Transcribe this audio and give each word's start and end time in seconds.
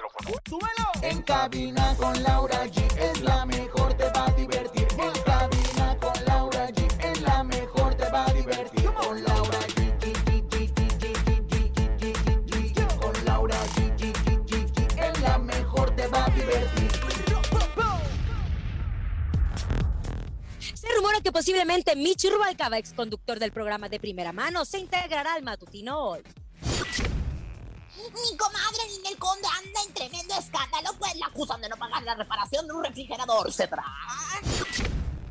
micrófono. 0.00 0.40
¡Súbelo! 0.48 0.90
En 1.02 1.22
cabina 1.22 1.94
con 1.96 2.22
Laura 2.22 2.66
G 2.66 2.98
es 2.98 3.20
la 3.22 3.44
mejor, 3.46 3.94
te 3.94 4.04
va 4.10 4.26
a 4.26 4.30
divertir. 4.32 4.86
En 4.98 5.22
cabina 5.22 5.96
con 6.00 6.24
Laura 6.26 6.68
G 6.68 7.04
es 7.04 7.20
la 7.22 7.44
mejor, 7.44 7.94
te 7.94 8.10
va 8.10 8.26
a 8.26 8.32
divertir. 8.32 8.84
Con 8.92 9.24
Laura 9.24 9.58
G. 9.58 9.80
Con 13.00 13.24
Laura 13.24 13.56
G. 13.76 14.98
Es 14.98 15.20
la 15.20 15.38
mejor, 15.38 15.96
te 15.96 16.06
va 16.06 16.24
a 16.24 16.30
divertir. 16.30 16.90
Se 20.74 20.88
rumora 20.96 21.20
que 21.20 21.32
posiblemente 21.32 21.96
Michi 21.96 22.28
Rubalcaba, 22.30 22.78
ex 22.78 22.92
conductor 22.92 23.38
del 23.38 23.52
programa 23.52 23.88
de 23.88 24.00
primera 24.00 24.32
mano, 24.32 24.64
se 24.64 24.78
integrará 24.78 25.34
al 25.34 25.42
matutino 25.42 25.98
hoy. 25.98 26.22
Mi 28.08 28.36
comadre 28.36 28.86
Ninel 28.88 29.16
Conde 29.18 29.46
anda 29.46 29.80
en 29.86 29.94
tremendo 29.94 30.34
escándalo, 30.34 30.90
pues 30.98 31.14
la 31.16 31.26
acusan 31.26 31.60
de 31.60 31.68
no 31.68 31.76
pagar 31.76 32.02
la 32.02 32.14
reparación 32.14 32.66
de 32.66 32.72
un 32.72 32.84
refrigerador, 32.84 33.52
¿se 33.52 33.68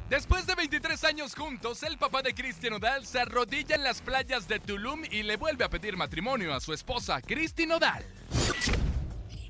Después 0.09 0.47
de 0.47 0.55
23 0.55 1.03
años 1.03 1.35
juntos, 1.35 1.83
el 1.83 1.97
papá 1.97 2.21
de 2.21 2.33
Cristian 2.33 2.73
Odal 2.73 3.05
se 3.05 3.19
arrodilla 3.19 3.75
en 3.75 3.83
las 3.83 4.01
playas 4.01 4.47
de 4.47 4.59
Tulum 4.59 5.03
y 5.11 5.23
le 5.23 5.37
vuelve 5.37 5.65
a 5.65 5.69
pedir 5.69 5.97
matrimonio 5.97 6.53
a 6.53 6.59
su 6.59 6.73
esposa, 6.73 7.21
Cristi 7.21 7.69
Odal. 7.71 8.05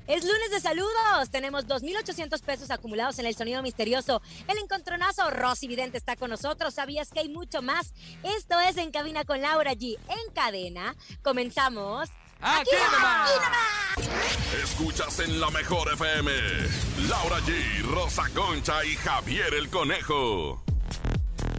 Es 0.06 0.24
lunes 0.24 0.50
de 0.50 0.58
saludos. 0.58 1.30
Tenemos 1.30 1.66
2.800 1.68 2.42
pesos 2.42 2.70
acumulados 2.72 3.18
en 3.20 3.26
el 3.26 3.36
sonido 3.36 3.62
misterioso. 3.62 4.20
El 4.48 4.58
encontronazo 4.58 5.30
Rosy 5.30 5.68
Vidente 5.68 5.98
está 5.98 6.16
con 6.16 6.30
nosotros. 6.30 6.74
¿Sabías 6.74 7.10
que 7.10 7.20
hay 7.20 7.28
mucho 7.28 7.62
más? 7.62 7.94
Esto 8.24 8.58
es 8.58 8.76
En 8.76 8.90
Cabina 8.90 9.24
con 9.24 9.40
Laura 9.40 9.72
G. 9.72 9.96
En 10.08 10.32
cadena. 10.34 10.96
Comenzamos. 11.22 12.10
¡Aquí 12.40 12.70
nomás! 12.92 13.30
Escuchas 14.62 15.18
en 15.20 15.40
la 15.40 15.50
mejor 15.50 15.92
FM. 15.92 16.30
Laura 17.08 17.38
G, 17.40 17.82
Rosa 17.82 18.24
Concha 18.34 18.84
y 18.84 18.96
Javier 18.96 19.52
el 19.54 19.68
Conejo. 19.68 20.62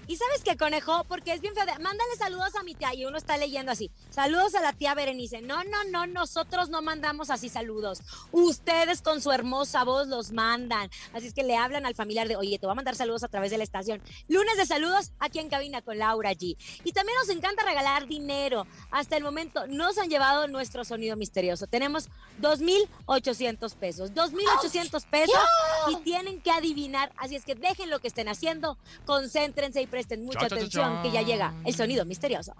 ¿Y 0.08 0.18
sabes 0.18 0.44
qué, 0.44 0.56
conejo? 0.58 1.04
Porque 1.06 1.34
es 1.34 1.42
bien 1.42 1.54
feo. 1.56 1.66
de- 1.66 1.80
Mándale 1.80 2.16
saludos 2.18 2.56
a 2.56 2.64
mi 2.64 2.76
tía 2.76 2.94
y 2.94 3.06
uno 3.06 3.18
está 3.18 3.38
leyendo 3.38 3.72
así. 3.72 3.92
Saludos 4.10 4.54
a 4.56 4.62
la 4.62 4.74
tía 4.74 4.94
Berenice. 4.94 5.42
No, 5.42 5.64
no, 5.64 5.84
no, 5.86 6.06
nosotros 6.08 6.70
no 6.70 6.82
mandamos 6.82 7.30
así 7.30 7.50
saludos. 7.50 8.02
Ustedes 8.32 9.02
con 9.02 9.22
su 9.22 9.32
hermosa 9.32 9.84
voz 9.84 10.08
los 10.08 10.32
mandan. 10.32 10.90
Así 11.14 11.28
es 11.28 11.34
que 11.34 11.44
le 11.44 11.58
hablan 11.58 11.86
al 11.86 11.96
familiar 11.96 12.28
de, 12.28 12.36
oye, 12.36 12.60
te 12.60 12.66
voy 12.68 12.74
a 12.74 12.76
mandar 12.76 12.96
saludos 12.96 13.24
a 13.24 13.28
través 13.28 13.52
de 13.52 13.58
la 13.58 13.64
estación. 13.64 14.02
Lunes 14.28 14.58
de 14.58 14.66
saludos 14.66 15.12
aquí 15.20 15.40
en 15.40 15.50
cabina 15.50 15.82
con 15.82 15.98
Laura 15.98 16.32
G. 16.34 16.56
Y 16.84 16.92
también 16.92 17.18
nos 17.20 17.30
encanta 17.30 17.64
regalar 17.64 18.08
dinero. 18.08 18.68
Hasta 18.92 19.18
el 19.18 19.24
momento 19.24 19.66
nos 19.68 19.98
han 19.98 20.10
llevado 20.10 20.48
nuestro 20.48 20.86
sonido 20.86 21.16
misterioso. 21.16 21.68
Tenemos 21.68 22.10
2.800 22.42 23.76
pesos. 23.76 24.14
2.800 24.14 25.06
pesos 25.10 25.36
y 25.92 25.96
tienen 26.04 26.42
que 26.42 26.52
adivinar. 26.52 27.12
Así 27.18 27.36
es 27.36 27.46
que 27.46 27.56
dejen 27.56 27.90
lo 27.90 28.00
que 28.00 28.08
estén 28.08 28.28
haciendo, 28.28 28.78
concéntrense 29.06 29.82
y 29.82 29.88
presten 29.88 30.26
mucha 30.26 30.40
Cha, 30.42 30.48
cha, 30.48 30.50
cha, 30.50 30.56
atención 30.56 30.94
cha. 30.98 31.02
que 31.04 31.12
ya 31.12 31.22
llega 31.22 31.54
el 31.66 31.76
sonido 31.76 32.06
misterioso. 32.06 32.54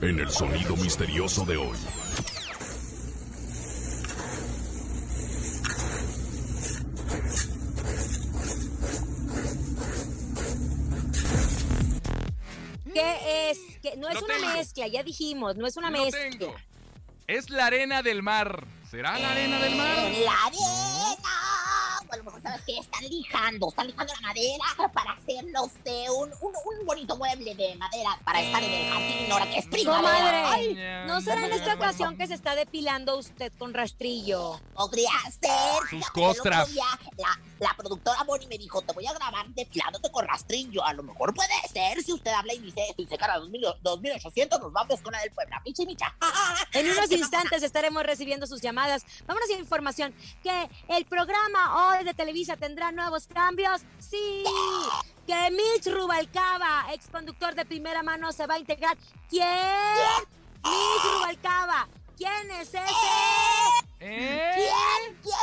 En 0.00 0.18
el 0.20 0.30
sonido 0.30 0.76
misterioso 0.76 1.44
de 1.44 1.56
hoy. 1.56 1.76
¿Qué 12.92 13.50
es? 13.50 13.58
Que 13.82 13.96
no 13.96 14.08
es 14.08 14.14
Lo 14.14 14.24
una 14.24 14.34
tengo. 14.34 14.52
mezcla, 14.54 14.86
ya 14.88 15.02
dijimos, 15.02 15.56
no 15.56 15.66
es 15.66 15.76
una 15.76 15.90
Lo 15.90 16.04
mezcla. 16.04 16.20
tengo. 16.30 16.54
Es 17.26 17.50
la 17.50 17.66
arena 17.66 18.02
del 18.02 18.22
mar. 18.22 18.66
¿Será 18.90 19.18
la 19.18 19.32
arena 19.32 19.58
del 19.60 19.76
mar? 19.76 19.96
La 20.24 20.44
arena. 20.46 21.57
A 22.10 22.16
lo 22.16 22.24
mejor 22.24 22.42
sabes 22.42 22.62
que 22.64 22.78
están 22.78 23.04
lijando, 23.04 23.68
están 23.68 23.86
lijando 23.86 24.12
la 24.14 24.20
madera 24.28 24.64
para 24.92 25.12
hacer, 25.12 25.44
no 25.52 25.70
sé, 25.84 26.10
un, 26.10 26.30
un, 26.40 26.52
un 26.80 26.86
bonito 26.86 27.16
mueble 27.16 27.54
de 27.54 27.76
madera 27.76 28.18
para 28.24 28.40
estar 28.40 28.62
en 28.62 28.72
el 28.72 28.90
jardín 28.90 29.32
ahora 29.32 29.50
que 29.50 29.58
es 29.58 29.66
primavera. 29.66 30.08
Comadre, 30.08 30.36
Ay, 30.46 31.06
no 31.06 31.20
será 31.20 31.46
en 31.46 31.52
esta 31.52 31.74
ocasión 31.74 32.16
que 32.16 32.26
se 32.26 32.34
está 32.34 32.54
depilando 32.54 33.18
usted 33.18 33.52
con 33.58 33.74
rastrillo. 33.74 34.60
Podría 34.74 35.10
ser. 35.30 35.88
Sus 35.90 36.10
costras. 36.10 36.72
día 36.72 36.84
La, 37.16 37.38
la 37.58 37.74
productora 37.76 38.22
Bonnie 38.24 38.46
me 38.46 38.58
dijo, 38.58 38.82
te 38.82 38.92
voy 38.92 39.06
a 39.06 39.12
grabar 39.12 39.46
depilándote 39.48 40.10
con 40.10 40.26
rastrillo. 40.26 40.84
A 40.84 40.92
lo 40.94 41.02
mejor 41.02 41.34
puede 41.34 41.52
ser 41.72 42.02
si 42.02 42.12
usted 42.12 42.30
habla 42.32 42.54
y 42.54 42.58
dice 42.58 42.94
y 42.96 43.06
se 43.06 43.18
cara 43.18 43.38
2800, 43.38 44.60
nos 44.60 44.72
vamos 44.72 45.00
con 45.00 45.12
la 45.12 45.20
del 45.20 45.30
Puebla. 45.32 45.60
Michi, 45.64 45.86
micha. 45.86 46.14
En 46.72 46.90
unos 46.90 47.10
instantes 47.10 47.62
estaremos 47.62 48.02
recibiendo 48.04 48.46
sus 48.46 48.60
llamadas. 48.60 49.04
Vámonos 49.26 49.48
a 49.50 49.54
información 49.54 50.14
que 50.42 50.68
el 50.88 51.04
programa 51.06 51.88
hoy 51.90 51.97
de 52.04 52.14
Televisa 52.14 52.56
tendrá 52.56 52.92
nuevos 52.92 53.26
cambios. 53.26 53.82
Sí. 53.98 54.44
Que 55.26 55.50
Mitch 55.50 55.86
Rubalcaba, 55.92 56.86
ex 56.92 57.08
conductor 57.08 57.54
de 57.54 57.64
primera 57.64 58.02
mano, 58.02 58.32
se 58.32 58.46
va 58.46 58.54
a 58.54 58.58
integrar. 58.58 58.96
¿Quién? 59.28 59.46
Mitch 60.64 61.14
Rubalcaba. 61.14 61.88
¿Quién 62.16 62.50
es 62.52 62.68
ese? 62.68 62.78
¿Eh? 64.00 64.52
¿Quién? 64.54 65.18
¿Quién? 65.22 65.37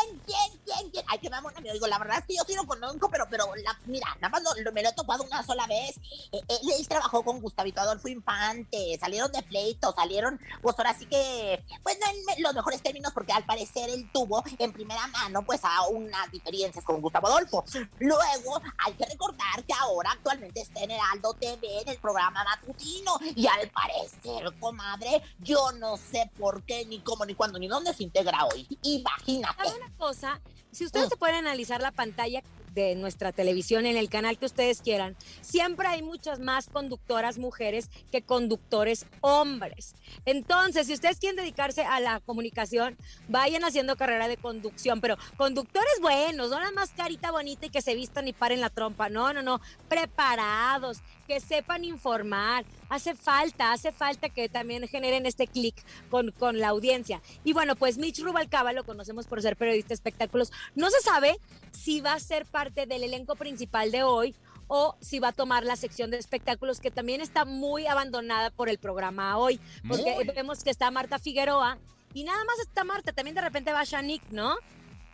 Ay, 1.07 1.19
que 1.19 1.29
mamona, 1.29 1.59
me 1.59 1.71
oigo, 1.71 1.87
la 1.87 1.97
verdad 1.99 2.19
es 2.19 2.25
que 2.25 2.35
yo 2.35 2.43
sí 2.47 2.53
lo 2.55 2.65
conozco, 2.65 3.09
pero, 3.09 3.25
pero, 3.29 3.47
mira, 3.85 4.07
nada 4.21 4.29
más 4.29 4.43
lo- 4.43 4.71
me 4.71 4.81
lo 4.83 4.89
he 4.89 4.93
topado 4.93 5.23
una 5.23 5.43
sola 5.43 5.65
vez. 5.67 5.97
Eh, 6.31 6.41
él, 6.47 6.71
él 6.79 6.87
trabajó 6.87 7.23
con 7.23 7.39
Gustavito 7.41 7.81
Adolfo 7.81 8.07
Infante, 8.07 8.97
salieron 8.99 9.31
de 9.31 9.41
pleito, 9.43 9.93
salieron, 9.93 10.39
pues 10.61 10.75
ahora 10.77 10.93
sí 10.97 11.05
que, 11.05 11.63
pues 11.83 11.97
no 11.99 12.33
en 12.33 12.43
los 12.43 12.53
mejores 12.53 12.81
términos, 12.81 13.11
porque 13.13 13.33
al 13.33 13.45
parecer 13.45 13.89
él 13.89 14.09
tuvo 14.13 14.43
en 14.59 14.71
primera 14.73 15.05
mano, 15.07 15.43
pues, 15.45 15.61
a 15.63 15.87
unas 15.87 16.31
diferencias 16.31 16.83
con 16.85 17.01
Gustavo 17.01 17.27
Adolfo. 17.27 17.63
Luego, 17.99 18.61
hay 18.85 18.93
que 18.93 19.05
recordar 19.05 19.63
que 19.65 19.73
ahora 19.73 20.11
actualmente 20.11 20.61
está 20.61 20.81
en 20.81 20.91
Heraldo 20.91 21.33
TV, 21.33 21.81
en 21.81 21.89
el 21.89 21.97
programa 21.97 22.43
matutino, 22.43 23.17
y 23.35 23.47
al 23.47 23.69
parecer, 23.69 24.53
comadre, 24.59 25.21
yo 25.39 25.71
no 25.73 25.97
sé 25.97 26.29
por 26.37 26.63
qué, 26.63 26.85
ni 26.85 26.99
cómo, 27.01 27.25
ni 27.25 27.35
cuándo, 27.35 27.59
ni 27.59 27.67
dónde 27.67 27.93
se 27.93 28.03
integra 28.03 28.45
hoy. 28.45 28.67
Imagínate. 28.83 29.63
¿Sabe 29.69 29.77
una 29.81 29.97
cosa? 29.97 30.41
Si 30.75 30.83
ustedes 30.83 31.07
se 31.07 31.15
pueden 31.15 31.35
analizar 31.35 31.81
la 31.81 31.91
pantalla 31.91 32.43
de 32.73 32.95
nuestra 32.95 33.31
televisión 33.31 33.85
en 33.85 33.95
el 33.95 34.09
canal 34.09 34.37
que 34.37 34.45
ustedes 34.45 34.81
quieran, 34.81 35.15
siempre 35.39 35.87
hay 35.87 36.01
muchas 36.01 36.41
más 36.41 36.67
conductoras 36.67 37.37
mujeres 37.37 37.89
que 38.11 38.21
conductores 38.21 39.05
hombres. 39.21 39.95
Entonces, 40.25 40.87
si 40.87 40.93
ustedes 40.93 41.17
quieren 41.17 41.37
dedicarse 41.37 41.85
a 41.85 42.01
la 42.01 42.19
comunicación, 42.19 42.97
vayan 43.29 43.63
haciendo 43.63 43.95
carrera 43.95 44.27
de 44.27 44.35
conducción, 44.35 44.99
pero 44.99 45.15
conductores 45.37 46.01
buenos, 46.01 46.49
no 46.49 46.59
nada 46.59 46.73
más 46.73 46.91
carita 46.91 47.31
bonita 47.31 47.67
y 47.67 47.69
que 47.69 47.81
se 47.81 47.95
vistan 47.95 48.27
y 48.27 48.33
paren 48.33 48.59
la 48.59 48.69
trompa, 48.69 49.07
no, 49.07 49.31
no, 49.31 49.41
no, 49.41 49.61
preparados, 49.87 50.97
que 51.27 51.39
sepan 51.39 51.83
informar. 51.83 52.65
Hace 52.89 53.15
falta, 53.15 53.73
hace 53.73 53.91
falta 53.91 54.29
que 54.29 54.49
también 54.49 54.87
generen 54.87 55.25
este 55.25 55.47
clic 55.47 55.75
con, 56.09 56.31
con 56.31 56.59
la 56.59 56.69
audiencia. 56.69 57.21
Y 57.43 57.53
bueno, 57.53 57.75
pues 57.75 57.97
Mitch 57.97 58.19
Rubalcaba 58.19 58.73
lo 58.73 58.83
conocemos 58.83 59.27
por 59.27 59.41
ser 59.41 59.57
periodista 59.57 59.89
de 59.89 59.95
espectáculos. 59.95 60.51
No 60.75 60.89
se 60.89 61.01
sabe 61.01 61.37
si 61.71 62.01
va 62.01 62.13
a 62.13 62.19
ser 62.19 62.45
parte 62.45 62.85
del 62.85 63.03
elenco 63.03 63.35
principal 63.35 63.91
de 63.91 64.03
hoy 64.03 64.35
o 64.67 64.95
si 64.99 65.19
va 65.19 65.29
a 65.29 65.33
tomar 65.33 65.63
la 65.63 65.75
sección 65.75 66.11
de 66.11 66.17
espectáculos 66.17 66.79
que 66.79 66.91
también 66.91 67.21
está 67.21 67.45
muy 67.45 67.87
abandonada 67.87 68.49
por 68.49 68.69
el 68.69 68.77
programa 68.77 69.37
hoy. 69.37 69.59
Porque 69.87 70.15
Muy. 70.15 70.25
vemos 70.25 70.63
que 70.63 70.69
está 70.69 70.89
Marta 70.91 71.19
Figueroa 71.19 71.77
y 72.13 72.23
nada 72.23 72.43
más 72.45 72.59
está 72.59 72.83
Marta, 72.83 73.13
también 73.13 73.35
de 73.35 73.41
repente 73.41 73.73
va 73.73 73.83
Shanik, 73.83 74.23
¿no? 74.31 74.55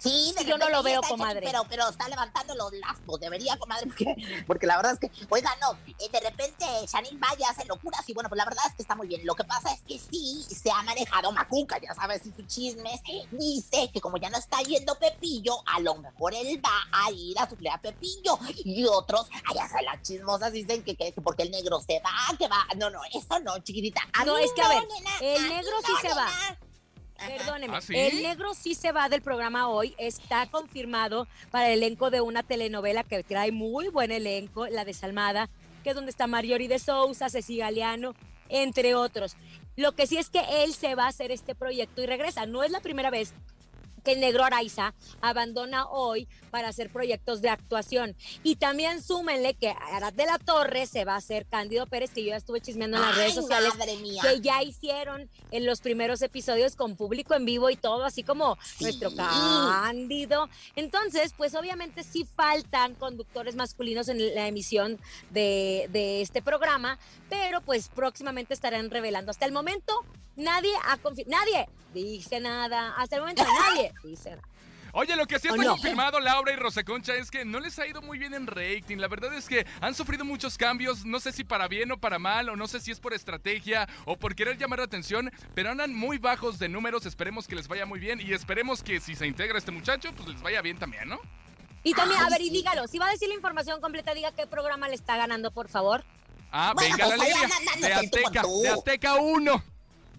Sí, 0.01 0.33
de 0.35 0.41
Sí, 0.43 0.47
yo 0.47 0.57
no 0.57 0.69
lo 0.69 0.81
veo, 0.81 0.99
comadre. 1.01 1.41
Pero, 1.45 1.63
pero 1.69 1.87
está 1.87 2.09
levantando 2.09 2.55
los 2.55 2.73
lascos, 2.73 3.19
debería, 3.19 3.55
comadre, 3.57 3.85
porque, 3.85 4.43
porque 4.47 4.65
la 4.65 4.77
verdad 4.77 4.93
es 4.93 4.99
que, 4.99 5.11
oiga, 5.29 5.55
no, 5.61 5.73
eh, 5.99 6.09
de 6.11 6.19
repente 6.19 6.65
Shanin 6.91 7.19
vaya, 7.19 7.49
hace 7.49 7.65
locuras 7.65 8.07
y 8.09 8.13
bueno, 8.13 8.27
pues 8.27 8.37
la 8.37 8.45
verdad 8.45 8.63
es 8.67 8.73
que 8.73 8.81
está 8.81 8.95
muy 8.95 9.07
bien. 9.07 9.21
Lo 9.25 9.35
que 9.35 9.43
pasa 9.43 9.71
es 9.71 9.81
que 9.81 9.99
sí 9.99 10.43
se 10.49 10.71
ha 10.71 10.81
manejado 10.81 11.31
Macuca, 11.31 11.79
ya 11.79 11.93
sabes, 11.93 12.25
y 12.25 12.31
sus 12.31 12.47
chismes. 12.47 13.01
Dice 13.29 13.91
que 13.93 14.01
como 14.01 14.17
ya 14.17 14.31
no 14.31 14.37
está 14.37 14.61
yendo 14.61 14.97
Pepillo, 14.97 15.61
a 15.67 15.79
lo 15.79 15.95
mejor 15.95 16.33
él 16.33 16.59
va 16.65 16.87
a 16.91 17.11
ir 17.11 17.37
a 17.37 17.47
suplir 17.47 17.69
a 17.69 17.79
Pepillo. 17.79 18.39
Y 18.65 18.85
otros, 18.85 19.29
allá 19.49 19.67
se 19.67 19.83
las 19.83 20.01
chismosas 20.01 20.51
dicen 20.51 20.83
que, 20.83 20.95
que, 20.95 21.11
que 21.11 21.21
porque 21.21 21.43
el 21.43 21.51
negro 21.51 21.79
se 21.79 21.99
va, 21.99 22.35
que 22.37 22.47
va. 22.47 22.65
No, 22.75 22.89
no, 22.89 23.01
eso 23.13 23.39
no, 23.39 23.59
chiquitita. 23.59 24.01
A 24.13 24.25
No, 24.25 24.37
es 24.37 24.51
que, 24.53 24.61
a 24.61 24.69
ver, 24.69 24.83
nena, 24.87 25.17
el 25.19 25.49
negro 25.49 25.77
sí 25.85 25.91
no, 25.93 25.99
se 26.01 26.15
va. 26.15 26.25
nena. 26.25 26.70
Perdóneme, 27.27 27.77
¿Ah, 27.77 27.81
sí? 27.81 27.93
el 27.95 28.21
negro 28.23 28.53
sí 28.53 28.75
se 28.75 28.91
va 28.91 29.09
del 29.09 29.21
programa 29.21 29.69
hoy, 29.69 29.95
está 29.97 30.47
confirmado 30.47 31.27
para 31.51 31.69
el 31.69 31.83
elenco 31.83 32.09
de 32.09 32.21
una 32.21 32.43
telenovela 32.43 33.03
que 33.03 33.23
trae 33.23 33.51
muy 33.51 33.89
buen 33.89 34.11
elenco, 34.11 34.67
la 34.67 34.85
desalmada, 34.85 35.49
que 35.83 35.89
es 35.89 35.95
donde 35.95 36.11
está 36.11 36.27
Mariori 36.27 36.67
de 36.67 36.79
Sousa, 36.79 37.29
Ceci 37.29 37.57
Galeano, 37.57 38.13
entre 38.49 38.95
otros. 38.95 39.35
Lo 39.75 39.93
que 39.93 40.07
sí 40.07 40.17
es 40.17 40.29
que 40.29 40.63
él 40.63 40.73
se 40.73 40.95
va 40.95 41.05
a 41.05 41.09
hacer 41.09 41.31
este 41.31 41.55
proyecto 41.55 42.01
y 42.01 42.05
regresa. 42.05 42.45
No 42.45 42.63
es 42.63 42.71
la 42.71 42.81
primera 42.81 43.09
vez 43.09 43.33
que 44.03 44.13
el 44.13 44.19
negro 44.19 44.43
Araiza 44.43 44.93
abandona 45.21 45.85
hoy 45.85 46.27
para 46.51 46.67
hacer 46.67 46.91
proyectos 46.91 47.41
de 47.41 47.49
actuación. 47.49 48.15
Y 48.43 48.57
también 48.57 49.01
súmenle 49.01 49.55
que 49.55 49.69
Arad 49.93 50.13
de 50.13 50.25
la 50.25 50.37
Torre 50.37 50.85
se 50.85 51.05
va 51.05 51.13
a 51.13 51.17
hacer 51.17 51.45
Cándido 51.47 51.87
Pérez, 51.87 52.11
que 52.11 52.21
yo 52.23 52.29
ya 52.29 52.35
estuve 52.35 52.61
chismeando 52.61 52.97
en 52.97 53.03
las 53.03 53.15
redes 53.15 53.33
sociales 53.33 53.75
Madre 53.77 53.97
mía. 53.97 54.21
que 54.21 54.41
ya 54.41 54.61
hicieron 54.61 55.29
en 55.51 55.65
los 55.65 55.81
primeros 55.81 56.21
episodios 56.21 56.75
con 56.75 56.95
público 56.95 57.33
en 57.33 57.45
vivo 57.45 57.69
y 57.69 57.75
todo, 57.75 58.03
así 58.05 58.21
como 58.23 58.57
Sí. 58.63 58.83
nuestro 58.83 59.09
Cándido. 59.15 60.49
Entonces, 60.75 61.33
pues 61.37 61.55
obviamente 61.55 62.03
sí 62.03 62.25
faltan 62.35 62.95
conductores 62.95 63.55
masculinos 63.55 64.09
en 64.09 64.35
la 64.35 64.47
emisión 64.47 64.99
de, 65.29 65.87
de 65.91 66.21
este 66.21 66.41
programa, 66.41 66.99
pero 67.29 67.61
pues 67.61 67.87
próximamente 67.89 68.53
estarán 68.53 68.89
revelando. 68.89 69.31
Hasta 69.31 69.45
el 69.45 69.51
momento, 69.51 69.93
nadie 70.35 70.71
ha 70.87 70.97
confirmado, 70.97 71.43
nadie 71.45 71.67
dice 71.93 72.39
nada, 72.39 72.93
hasta 72.97 73.15
el 73.15 73.21
momento 73.21 73.43
nadie 73.75 73.93
dice 74.03 74.31
nada. 74.31 74.43
Oye, 74.93 75.15
lo 75.15 75.25
que 75.25 75.39
sí 75.39 75.47
¿O 75.47 75.51
está 75.51 75.63
no? 75.63 75.71
confirmado, 75.71 76.19
Laura 76.19 76.51
y 76.51 76.55
Rosa 76.55 76.83
Concha, 76.83 77.15
es 77.15 77.31
que 77.31 77.45
no 77.45 77.59
les 77.59 77.79
ha 77.79 77.87
ido 77.87 78.01
muy 78.01 78.17
bien 78.17 78.33
en 78.33 78.47
rating. 78.47 78.97
La 78.97 79.07
verdad 79.07 79.33
es 79.33 79.47
que 79.47 79.65
han 79.79 79.95
sufrido 79.95 80.25
muchos 80.25 80.57
cambios, 80.57 81.05
no 81.05 81.19
sé 81.19 81.31
si 81.31 81.43
para 81.43 81.67
bien 81.67 81.91
o 81.91 81.97
para 81.97 82.19
mal, 82.19 82.49
o 82.49 82.55
no 82.55 82.67
sé 82.67 82.79
si 82.79 82.91
es 82.91 82.99
por 82.99 83.13
estrategia 83.13 83.87
o 84.05 84.17
por 84.17 84.35
querer 84.35 84.57
llamar 84.57 84.79
la 84.79 84.85
atención, 84.85 85.31
pero 85.53 85.71
andan 85.71 85.93
muy 85.93 86.17
bajos 86.17 86.59
de 86.59 86.67
números. 86.69 87.05
Esperemos 87.05 87.47
que 87.47 87.55
les 87.55 87.67
vaya 87.67 87.85
muy 87.85 87.99
bien 87.99 88.19
y 88.19 88.33
esperemos 88.33 88.83
que 88.83 88.99
si 88.99 89.15
se 89.15 89.27
integra 89.27 89.57
este 89.57 89.71
muchacho, 89.71 90.11
pues 90.13 90.27
les 90.27 90.41
vaya 90.41 90.61
bien 90.61 90.77
también, 90.77 91.07
¿no? 91.07 91.19
Y 91.83 91.93
también, 91.93 92.21
a 92.21 92.29
ver, 92.29 92.41
y 92.41 92.49
dígalo, 92.49 92.87
si 92.87 92.99
va 92.99 93.07
a 93.07 93.11
decir 93.11 93.27
la 93.27 93.33
información 93.33 93.81
completa, 93.81 94.13
diga 94.13 94.31
qué 94.33 94.45
programa 94.45 94.87
le 94.87 94.95
está 94.95 95.17
ganando, 95.17 95.51
por 95.51 95.67
favor. 95.67 96.03
Ah, 96.51 96.73
Bueno, 96.75 96.95
venga 96.97 97.07
la 97.07 97.15
pues, 97.15 97.33
alegría. 97.33 97.57
andan 97.57 97.81
De 97.81 97.93
Azteca, 97.93 98.43
de 98.61 98.69
Azteca 98.69 99.15
1. 99.15 99.63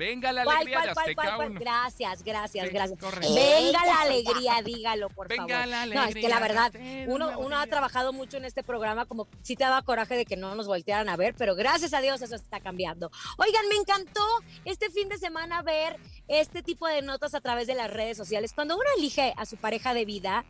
Venga 0.02 0.32
la 0.32 0.44
¿Cuál, 0.44 0.56
alegría 0.56 0.78
cuál, 0.78 0.88
de 0.88 0.94
cuál, 0.94 1.04
Azteca 1.04 1.22
cuál, 1.22 1.36
cuál? 1.36 1.50
1. 1.52 1.60
Gracias, 1.60 2.22
gracias, 2.24 2.66
Sí, 2.66 2.72
gracias. 2.74 2.98
correcto. 3.00 3.34
Venga 3.34 3.70
la 3.72 3.80
Venga, 3.82 4.00
alegría, 4.02 4.62
dígalo, 4.64 5.08
por 5.10 5.28
Venga 5.28 5.46
favor. 5.48 5.68
la 5.68 5.86
No, 5.86 5.92
es 5.92 5.92
que 5.92 5.98
alegría, 5.98 6.28
la 6.28 6.40
verdad, 6.40 6.72
uno, 7.06 7.26
ha 7.28 7.34
alegría. 7.34 7.66
trabajado 7.66 8.12
mucho 8.12 8.36
en 8.36 8.44
este 8.44 8.62
programa, 8.62 9.06
como 9.06 9.28
si 9.42 9.54
te 9.56 9.64
daba 9.64 9.82
coraje 9.82 10.16
de 10.16 10.24
que 10.24 10.36
no 10.36 10.54
nos 10.54 10.66
voltearan 10.66 11.08
a 11.08 11.16
ver, 11.16 11.34
pero 11.38 11.54
gracias 11.54 11.94
a 11.94 12.00
Dios 12.00 12.20
eso 12.22 12.34
está 12.34 12.60
cambiando. 12.60 13.10
Oigan, 13.38 13.68
me 13.68 13.76
encantó 13.76 14.24
este 14.64 14.90
fin 14.90 15.08
de 15.08 15.18
semana 15.18 15.62
ver 15.62 15.96
este 16.28 16.62
tipo 16.62 16.86
de 16.88 17.02
notas 17.02 17.34
a 17.34 17.40
través 17.40 17.66
de 17.66 17.74
las 17.74 17.90
redes 17.90 18.16
sociales. 18.16 18.52
Cuando 18.54 18.74
uno 18.74 18.84
elige 18.98 19.32
a 19.36 19.46
su 19.46 19.56
pareja 19.56 19.94
de 19.94 20.04
vida, 20.04 20.44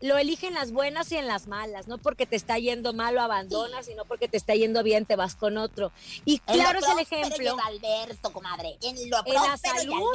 lo 0.00 0.18
elige 0.18 0.46
en 0.46 0.54
las 0.54 0.72
buenas 0.72 1.10
y 1.12 1.16
en 1.16 1.26
las 1.26 1.46
malas, 1.46 1.88
no 1.88 1.98
porque 1.98 2.26
te 2.26 2.36
está 2.36 2.58
yendo 2.58 2.92
mal 2.92 3.14
lo 3.14 3.22
abandonas, 3.22 3.86
sino 3.86 4.04
porque 4.04 4.28
te 4.28 4.36
está 4.36 4.54
yendo 4.54 4.82
bien 4.82 5.06
te 5.06 5.16
vas 5.16 5.36
con 5.36 5.56
otro. 5.56 5.92
Y 6.24 6.42
En 6.46 6.54
claro 6.54 6.80
lo 6.80 6.86
es 6.86 6.92
el 6.92 6.98
ejemplo. 6.98 7.36
en 7.36 7.56
lo 7.56 7.62
adverso, 7.62 8.32
comadre. 8.32 8.76
En 8.82 9.10
lo 9.10 9.18
En 9.24 9.34
la 9.34 9.54
y 9.54 9.56
salud 9.56 10.12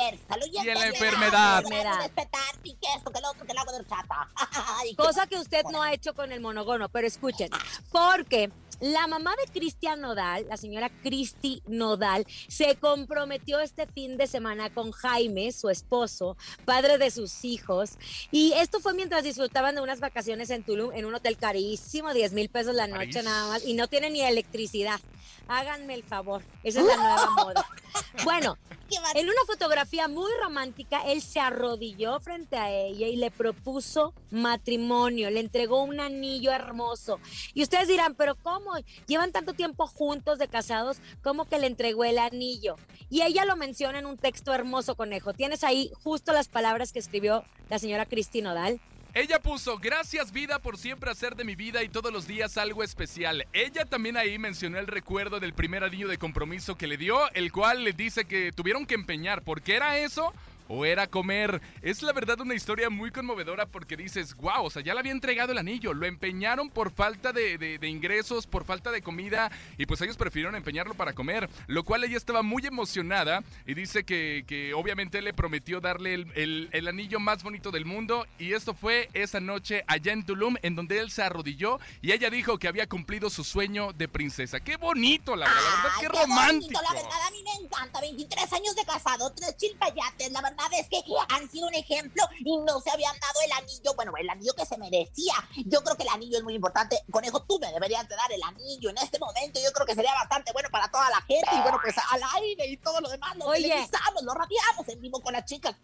y 0.51 0.57
en 0.57 0.79
la 0.79 0.87
enfermedad. 0.87 1.63
Cosa 4.97 5.27
que 5.27 5.37
usted 5.37 5.63
no 5.71 5.81
ha 5.81 5.93
hecho 5.93 6.13
con 6.13 6.31
el 6.31 6.41
monogono, 6.41 6.89
pero 6.89 7.07
escuchen, 7.07 7.49
porque 7.91 8.51
la 8.79 9.07
mamá 9.07 9.35
de 9.35 9.51
Cristian 9.51 10.01
Nodal, 10.01 10.45
la 10.47 10.57
señora 10.57 10.89
Cristi 11.01 11.61
Nodal, 11.67 12.25
se 12.47 12.75
comprometió 12.75 13.59
este 13.59 13.85
fin 13.87 14.17
de 14.17 14.27
semana 14.27 14.69
con 14.69 14.91
Jaime, 14.91 15.51
su 15.51 15.69
esposo, 15.69 16.37
padre 16.65 16.97
de 16.97 17.11
sus 17.11 17.43
hijos, 17.45 17.91
y 18.31 18.53
esto 18.53 18.79
fue 18.79 18.93
mientras 18.93 19.23
disfrutaban 19.23 19.75
de 19.75 19.81
unas 19.81 19.99
vacaciones 19.99 20.49
en 20.49 20.63
Tulum, 20.63 20.93
en 20.93 21.05
un 21.05 21.15
hotel 21.15 21.37
carísimo, 21.37 22.13
10 22.13 22.33
mil 22.33 22.49
pesos 22.49 22.75
la 22.75 22.87
noche 22.87 22.99
París. 22.99 23.23
nada 23.23 23.47
más, 23.49 23.65
y 23.65 23.73
no 23.73 23.87
tiene 23.87 24.09
ni 24.09 24.21
electricidad. 24.21 24.99
Háganme 25.49 25.95
el 25.95 26.03
favor, 26.03 26.43
esa 26.63 26.81
es 26.81 26.85
la 26.85 26.95
nueva 26.95 27.29
moda. 27.43 27.65
Bueno, 28.23 28.57
en 29.15 29.25
una 29.25 29.41
fotografía 29.47 30.07
muy 30.07 30.31
romántica, 30.41 31.01
él 31.07 31.23
se 31.23 31.39
arrodilló 31.39 32.19
frente 32.19 32.55
a 32.55 32.71
ella 32.71 33.07
y 33.07 33.15
le 33.15 33.31
propuso 33.31 34.13
matrimonio, 34.29 35.31
le 35.31 35.39
entregó 35.39 35.81
un 35.81 35.99
anillo 35.99 36.51
hermoso. 36.51 37.19
Y 37.55 37.63
ustedes 37.63 37.87
dirán, 37.87 38.13
pero 38.13 38.35
¿cómo? 38.35 38.73
Llevan 39.07 39.31
tanto 39.31 39.53
tiempo 39.53 39.87
juntos 39.87 40.37
de 40.37 40.47
casados, 40.47 40.97
¿cómo 41.23 41.45
que 41.45 41.57
le 41.57 41.65
entregó 41.65 42.03
el 42.03 42.19
anillo? 42.19 42.75
Y 43.09 43.23
ella 43.23 43.43
lo 43.45 43.55
menciona 43.55 43.97
en 43.97 44.05
un 44.05 44.17
texto 44.17 44.53
hermoso, 44.53 44.95
conejo. 44.95 45.33
Tienes 45.33 45.63
ahí 45.63 45.91
justo 46.03 46.31
las 46.31 46.47
palabras 46.47 46.91
que 46.91 46.99
escribió 46.99 47.43
la 47.69 47.79
señora 47.79 48.05
Cristi 48.05 48.43
Nodal. 48.43 48.79
Ella 49.15 49.39
puso, 49.39 49.79
gracias 49.79 50.31
vida 50.31 50.59
por 50.59 50.77
siempre 50.77 51.09
hacer 51.09 51.35
de 51.35 51.43
mi 51.43 51.55
vida 51.55 51.81
y 51.81 51.89
todos 51.89 52.13
los 52.13 52.27
días 52.27 52.57
algo 52.57 52.83
especial. 52.83 53.47
Ella 53.53 53.85
también 53.85 54.17
ahí 54.17 54.37
mencionó 54.37 54.77
el 54.77 54.85
recuerdo 54.85 55.39
del 55.39 55.53
primer 55.53 55.83
anillo 55.83 56.07
de 56.07 56.19
compromiso 56.19 56.75
que 56.75 56.85
le 56.85 56.95
dio, 56.95 57.27
el 57.33 57.51
cual 57.51 57.83
le 57.83 57.93
dice 57.93 58.25
que 58.25 58.51
tuvieron 58.51 58.85
que 58.85 58.93
empeñar. 58.93 59.41
¿Por 59.41 59.63
qué 59.63 59.77
era 59.77 59.97
eso? 59.97 60.31
¿O 60.71 60.85
era 60.85 61.07
comer? 61.07 61.61
Es 61.81 62.03
la 62.03 62.13
verdad 62.13 62.39
una 62.41 62.53
historia 62.53 62.89
muy 62.91 63.09
conmovedora 63.11 63.65
porque 63.65 63.97
dices, 63.97 64.35
wow, 64.35 64.63
o 64.65 64.69
sea, 64.69 64.83
ya 64.83 64.93
le 64.93 64.99
había 64.99 65.11
entregado 65.11 65.51
el 65.51 65.57
anillo, 65.57 65.93
lo 65.95 66.05
empeñaron 66.05 66.69
por 66.69 66.91
falta 66.91 67.33
de, 67.33 67.57
de- 67.57 67.79
de 67.79 67.87
ingresos, 67.87 68.45
por 68.45 68.63
falta 68.65 68.91
de 68.91 69.01
comida 69.01 69.51
y 69.79 69.87
pues 69.87 69.99
ellos 70.01 70.15
prefirieron 70.15 70.53
empeñarlo 70.55 70.93
para 70.93 71.13
comer, 71.13 71.49
lo 71.65 71.83
cual 71.83 72.03
ella 72.03 72.17
estaba 72.17 72.43
muy 72.43 72.65
emocionada 72.67 73.43
y 73.65 73.73
dice 73.73 74.03
que, 74.03 74.43
que 74.47 74.73
obviamente 74.75 75.21
le 75.23 75.33
prometió 75.33 75.81
darle 75.81 76.13
el, 76.13 76.31
el- 76.35 76.69
el 76.71 76.87
anillo 76.87 77.19
más 77.19 77.41
bonito 77.41 77.71
del 77.71 77.85
mundo 77.85 78.27
y 78.37 78.53
esto 78.53 78.75
fue 78.75 79.09
esa 79.13 79.39
noche 79.39 79.83
allá 79.87 80.13
en 80.13 80.23
Tulum 80.23 80.55
en 80.61 80.75
donde 80.75 80.99
él 80.99 81.09
se 81.09 81.23
arrodilló 81.23 81.79
y 82.03 82.11
ella 82.11 82.29
dijo 82.29 82.59
que 82.59 82.67
había 82.67 82.87
cumplido 82.87 83.31
su 83.31 83.43
sueño 83.43 83.91
de 83.93 84.07
princesa. 84.07 84.59
¡Qué 84.59 84.77
bonito, 84.77 85.35
la, 85.35 85.47
verdad! 85.47 85.61
la 85.63 85.71
verdad, 85.83 85.91
Ay, 85.95 86.01
qué, 86.01 86.07
bonito, 86.09 86.27
romántico! 86.27 86.81
la 86.83 86.93
verdad, 86.93 87.19
a 87.27 87.31
mí 87.31 87.43
me 87.43 87.65
encanta. 87.65 88.01
23 88.01 88.53
años 88.53 88.75
de 88.75 88.85
casado, 88.85 89.31
tres 89.31 89.57
chilpayates. 89.57 90.31
La 90.31 90.41
verdad 90.41 90.58
es 90.79 90.87
que 90.89 91.01
han 91.29 91.49
sido 91.49 91.67
un 91.67 91.73
ejemplo 91.73 92.23
y 92.39 92.57
no 92.57 92.79
se 92.81 92.91
habían 92.91 93.17
dado 93.19 93.41
el 93.45 93.51
anillo, 93.51 93.93
bueno, 93.95 94.13
el 94.17 94.29
anillo 94.29 94.53
que 94.53 94.65
se 94.65 94.77
merecía. 94.77 95.33
Yo 95.65 95.81
creo 95.83 95.95
que 95.95 96.03
el 96.03 96.09
anillo 96.09 96.37
es 96.37 96.43
muy 96.43 96.55
importante. 96.55 96.99
Conejo, 97.11 97.41
tú 97.43 97.59
me 97.59 97.71
deberías 97.71 98.07
de 98.07 98.15
dar 98.15 98.31
el 98.31 98.41
anillo 98.43 98.89
en 98.89 98.97
este 98.97 99.19
momento. 99.19 99.59
Yo 99.63 99.71
creo 99.71 99.85
que 99.85 99.95
sería 99.95 100.13
bastante 100.13 100.51
bueno 100.51 100.69
para 100.71 100.89
toda 100.89 101.09
la 101.09 101.21
gente. 101.21 101.49
Y 101.53 101.61
bueno, 101.61 101.79
pues 101.81 101.95
al 102.11 102.21
aire 102.41 102.67
y 102.67 102.77
todo 102.77 102.99
lo 103.01 103.09
demás, 103.09 103.35
lo 103.37 103.51
televisamos, 103.51 104.23
lo 104.23 104.33
radiamos 104.33 104.87
en 104.87 105.01
vivo 105.01 105.21
con 105.21 105.33
las 105.33 105.45
chicas. 105.45 105.75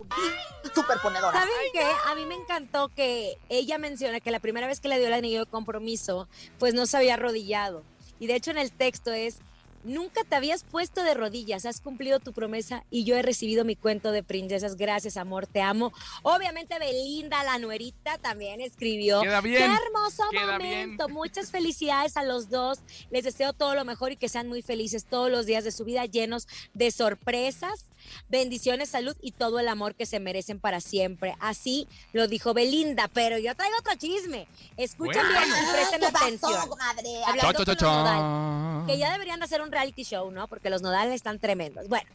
Súper 0.74 1.00
ponedora. 1.02 1.40
¿Saben 1.40 1.56
qué? 1.74 1.86
A 2.08 2.16
mí 2.16 2.26
me 2.26 2.36
encantó 2.36 2.90
que 2.90 3.38
ella 3.50 3.78
menciona 3.78 4.20
que 4.20 4.32
la 4.32 4.40
primera 4.40 4.68
vez 4.68 4.80
que 4.80 4.88
le 4.88 4.98
dio 4.98 5.08
el 5.08 5.14
anillo 5.14 5.46
de 5.46 5.52
compromiso, 5.52 6.28
pues 6.60 6.74
no 6.74 6.86
se 6.86 6.98
había 6.98 7.16
arrodillado. 7.16 7.84
Y 8.20 8.28
de 8.28 8.36
hecho 8.36 8.52
en 8.52 8.58
el 8.58 8.72
texto 8.72 9.12
es, 9.12 9.40
nunca 9.86 10.24
te 10.24 10.36
habías 10.36 10.64
puesto 10.64 11.04
de 11.04 11.14
rodillas, 11.14 11.66
has 11.66 11.80
cumplido 11.80 12.20
tu 12.20 12.34
promesa 12.34 12.84
y 12.90 13.04
yo 13.04 13.16
he 13.16 13.22
recibido 13.22 13.64
mi 13.66 13.76
cuento 13.76 14.12
de 14.12 14.24
princesas. 14.24 14.76
Gracias, 14.76 15.18
amor, 15.18 15.48
te 15.48 15.62
amo. 15.62 15.94
Obviamente 16.24 16.78
Belinda, 16.80 17.44
la 17.44 17.60
nuerita, 17.60 18.18
también 18.18 18.62
escribió. 18.62 19.22
Queda 19.22 19.42
bien, 19.42 19.58
Qué 19.58 19.78
hermoso 19.86 20.24
queda 20.32 20.58
bien. 20.58 20.92
momento. 20.92 21.10
Muchas 21.10 21.52
felicidades 21.52 22.18
a 22.18 22.24
los 22.24 22.50
dos. 22.50 22.80
Les 23.10 23.24
deseo 23.24 23.54
todo 23.54 23.76
lo 23.76 23.86
mejor 23.86 24.12
y 24.12 24.18
que 24.18 24.30
sean 24.30 24.48
muy 24.48 24.62
felices 24.62 25.06
todos 25.06 25.32
los 25.32 25.46
días 25.46 25.64
de 25.64 25.72
su 25.72 25.86
vida, 25.86 26.06
llenos 26.06 26.48
de 26.74 26.92
sorpresas, 26.92 27.86
bendiciones, 28.30 28.90
salud 28.90 29.16
y 29.22 29.32
todo 29.32 29.60
el 29.60 29.68
amor 29.68 29.96
que 29.96 30.06
se 30.06 30.20
merecen 30.20 30.60
para 30.60 30.82
siempre. 30.82 31.36
Así 31.40 31.88
lo 32.14 32.28
dijo 32.28 32.54
Belinda, 32.54 33.10
pero 33.14 33.38
yo 33.38 33.56
traigo 33.56 33.76
otro 33.80 33.96
chisme. 33.96 34.48
Escuchen 34.78 35.22
Bueno. 35.22 35.30
bien 35.46 35.64
y 35.64 35.72
presten 35.72 36.00
¿Qué 36.02 36.12
pasó, 36.12 36.26
atención. 36.26 36.70
comadre? 36.70 37.24
Hablando 37.26 37.76
Cha. 37.76 37.86
Nodal, 37.86 38.86
que 38.88 38.98
ya 38.98 39.12
deberían 39.12 39.40
de 39.40 39.46
hacer 39.46 39.62
un 39.62 39.72
reality 39.72 40.04
show, 40.04 40.30
¿no? 40.32 40.48
Porque 40.48 40.70
los 40.70 40.82
Nodales 40.82 41.14
están 41.16 41.40
tremendos. 41.40 41.88
Bueno, 41.88 42.10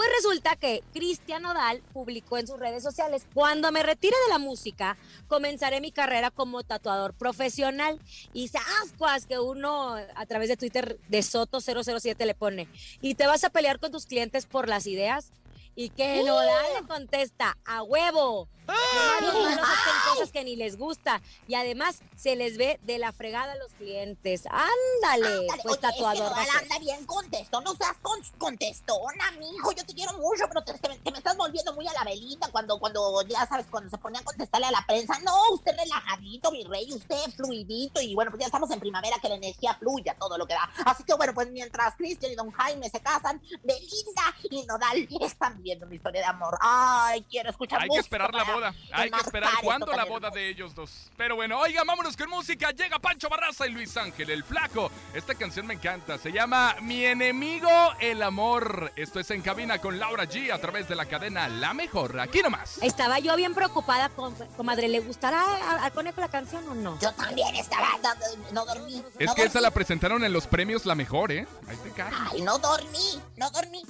pues 0.00 0.12
resulta 0.16 0.56
que 0.56 0.82
Cristian 0.94 1.42
Nodal 1.42 1.82
publicó 1.92 2.38
en 2.38 2.46
sus 2.46 2.58
redes 2.58 2.82
sociales, 2.82 3.26
cuando 3.34 3.70
me 3.70 3.82
retire 3.82 4.16
de 4.26 4.32
la 4.32 4.38
música, 4.38 4.96
comenzaré 5.28 5.82
mi 5.82 5.92
carrera 5.92 6.30
como 6.30 6.62
tatuador 6.62 7.12
profesional. 7.12 8.00
Y 8.32 8.48
se 8.48 8.56
ascuas 8.82 9.26
que 9.26 9.38
uno 9.38 9.96
a 9.96 10.24
través 10.24 10.48
de 10.48 10.56
Twitter 10.56 10.98
de 11.10 11.18
Soto007 11.18 12.24
le 12.24 12.34
pone, 12.34 12.66
y 13.02 13.14
te 13.14 13.26
vas 13.26 13.44
a 13.44 13.50
pelear 13.50 13.78
con 13.78 13.92
tus 13.92 14.06
clientes 14.06 14.46
por 14.46 14.70
las 14.70 14.86
ideas. 14.86 15.32
Y 15.76 15.90
que 15.90 16.22
Nodal 16.24 16.66
le 16.80 16.86
contesta, 16.86 17.56
a 17.64 17.82
huevo. 17.82 18.48
Nomás 18.66 19.22
los 19.22 19.34
malos 19.42 19.66
hacen 19.68 20.12
cosas 20.12 20.30
que 20.30 20.44
ni 20.44 20.54
les 20.54 20.76
gusta. 20.78 21.20
Y 21.48 21.54
además 21.54 22.00
se 22.16 22.36
les 22.36 22.56
ve 22.56 22.78
de 22.82 22.98
la 22.98 23.12
fregada 23.12 23.52
a 23.52 23.56
los 23.56 23.72
clientes. 23.72 24.44
Ándale, 24.46 25.46
pues 25.48 25.64
oye, 25.64 25.72
es 25.72 25.76
que 25.76 25.80
tatuador. 25.80 26.30
Nodal 26.30 26.46
ser. 26.46 26.62
anda 26.62 26.78
bien 26.78 27.04
contestón, 27.06 27.64
no 27.64 27.74
seas 27.74 27.96
con, 28.02 28.20
contestona, 28.38 29.30
mijo, 29.40 29.72
yo 29.72 29.84
te 29.84 29.94
quiero 29.94 30.12
mucho, 30.18 30.44
pero 30.48 30.62
te, 30.62 30.74
te- 30.74 30.98
te 30.98 31.10
me 31.10 31.18
estás 31.18 31.36
volviendo 31.36 31.72
muy 31.74 31.86
a 31.88 31.92
la 31.94 32.04
velita 32.04 32.48
cuando, 32.52 32.78
cuando, 32.78 33.22
ya 33.22 33.46
sabes, 33.48 33.66
cuando 33.70 33.90
se 33.90 33.98
ponía 33.98 34.20
a 34.20 34.24
contestarle 34.24 34.66
a 34.66 34.70
la 34.70 34.84
prensa, 34.86 35.18
no, 35.20 35.34
usted 35.52 35.72
relajadito, 35.76 36.52
mi 36.52 36.62
rey, 36.64 36.92
usted 36.92 37.16
fluidito, 37.36 38.00
y 38.00 38.14
bueno, 38.14 38.30
pues 38.30 38.40
ya 38.40 38.46
estamos 38.46 38.70
en 38.70 38.78
primavera, 38.80 39.16
que 39.20 39.28
la 39.28 39.36
energía 39.36 39.74
fluya, 39.74 40.14
todo 40.18 40.36
lo 40.38 40.46
que 40.46 40.54
da. 40.54 40.70
Así 40.84 41.02
que 41.04 41.14
bueno, 41.14 41.34
pues 41.34 41.50
mientras 41.50 41.96
Cristian 41.96 42.30
y 42.32 42.36
Don 42.36 42.50
Jaime 42.52 42.88
se 42.88 43.00
casan, 43.00 43.40
Belinda 43.64 44.22
y 44.48 44.62
Nodal 44.66 45.08
están 45.22 45.59
viviendo 45.60 45.86
una 45.86 45.94
historia 45.94 46.22
de 46.22 46.26
amor. 46.26 46.56
Ay, 46.60 47.22
quiero 47.28 47.50
escuchar 47.50 47.82
Hay 47.82 47.88
que 47.88 47.98
esperar 47.98 48.32
la 48.34 48.44
boda. 48.44 48.74
Hay 48.92 49.10
que 49.10 49.20
esperar 49.20 49.50
cuándo 49.62 49.86
la 49.92 50.04
boda 50.04 50.30
de 50.30 50.48
ellos 50.48 50.74
dos. 50.74 51.10
Pero 51.16 51.36
bueno, 51.36 51.58
oiga, 51.58 51.82
vámonos 51.84 52.16
con 52.16 52.30
música. 52.30 52.70
Llega 52.70 52.98
Pancho 52.98 53.28
Barraza 53.28 53.66
y 53.66 53.70
Luis 53.70 53.96
Ángel, 53.96 54.30
el 54.30 54.42
flaco. 54.42 54.90
Esta 55.14 55.34
canción 55.34 55.66
me 55.66 55.74
encanta. 55.74 56.16
Se 56.18 56.32
llama 56.32 56.76
Mi 56.80 57.04
enemigo, 57.04 57.68
el 58.00 58.22
amor. 58.22 58.92
Esto 58.96 59.20
es 59.20 59.30
en 59.30 59.42
cabina 59.42 59.78
con 59.78 59.98
Laura 59.98 60.24
G 60.24 60.50
a 60.52 60.58
través 60.58 60.88
de 60.88 60.96
la 60.96 61.04
cadena 61.06 61.48
La 61.48 61.74
Mejor. 61.74 62.18
Aquí 62.20 62.40
nomás. 62.42 62.78
Estaba 62.82 63.18
yo 63.18 63.36
bien 63.36 63.54
preocupada, 63.54 64.08
com- 64.08 64.34
comadre, 64.56 64.88
¿le 64.88 65.00
gustará 65.00 65.40
a- 65.42 65.84
al 65.84 65.92
conejo 65.92 66.20
la 66.20 66.28
canción 66.28 66.66
o 66.68 66.74
no? 66.74 66.98
Yo 67.00 67.12
también 67.12 67.54
estaba, 67.56 67.88
no, 68.02 68.52
no 68.52 68.64
dormí. 68.66 69.02
Es 69.18 69.26
no 69.26 69.34
que 69.34 69.42
esa 69.44 69.60
la 69.60 69.70
presentaron 69.70 70.24
en 70.24 70.32
los 70.32 70.46
premios 70.46 70.86
La 70.86 70.94
Mejor, 70.94 71.32
¿eh? 71.32 71.46
Ahí 71.68 71.76
te 71.82 71.90
cae. 71.90 72.12
Ay, 72.32 72.42
no 72.42 72.58
dormí, 72.58 73.20
no 73.36 73.50
dormí. 73.50 73.82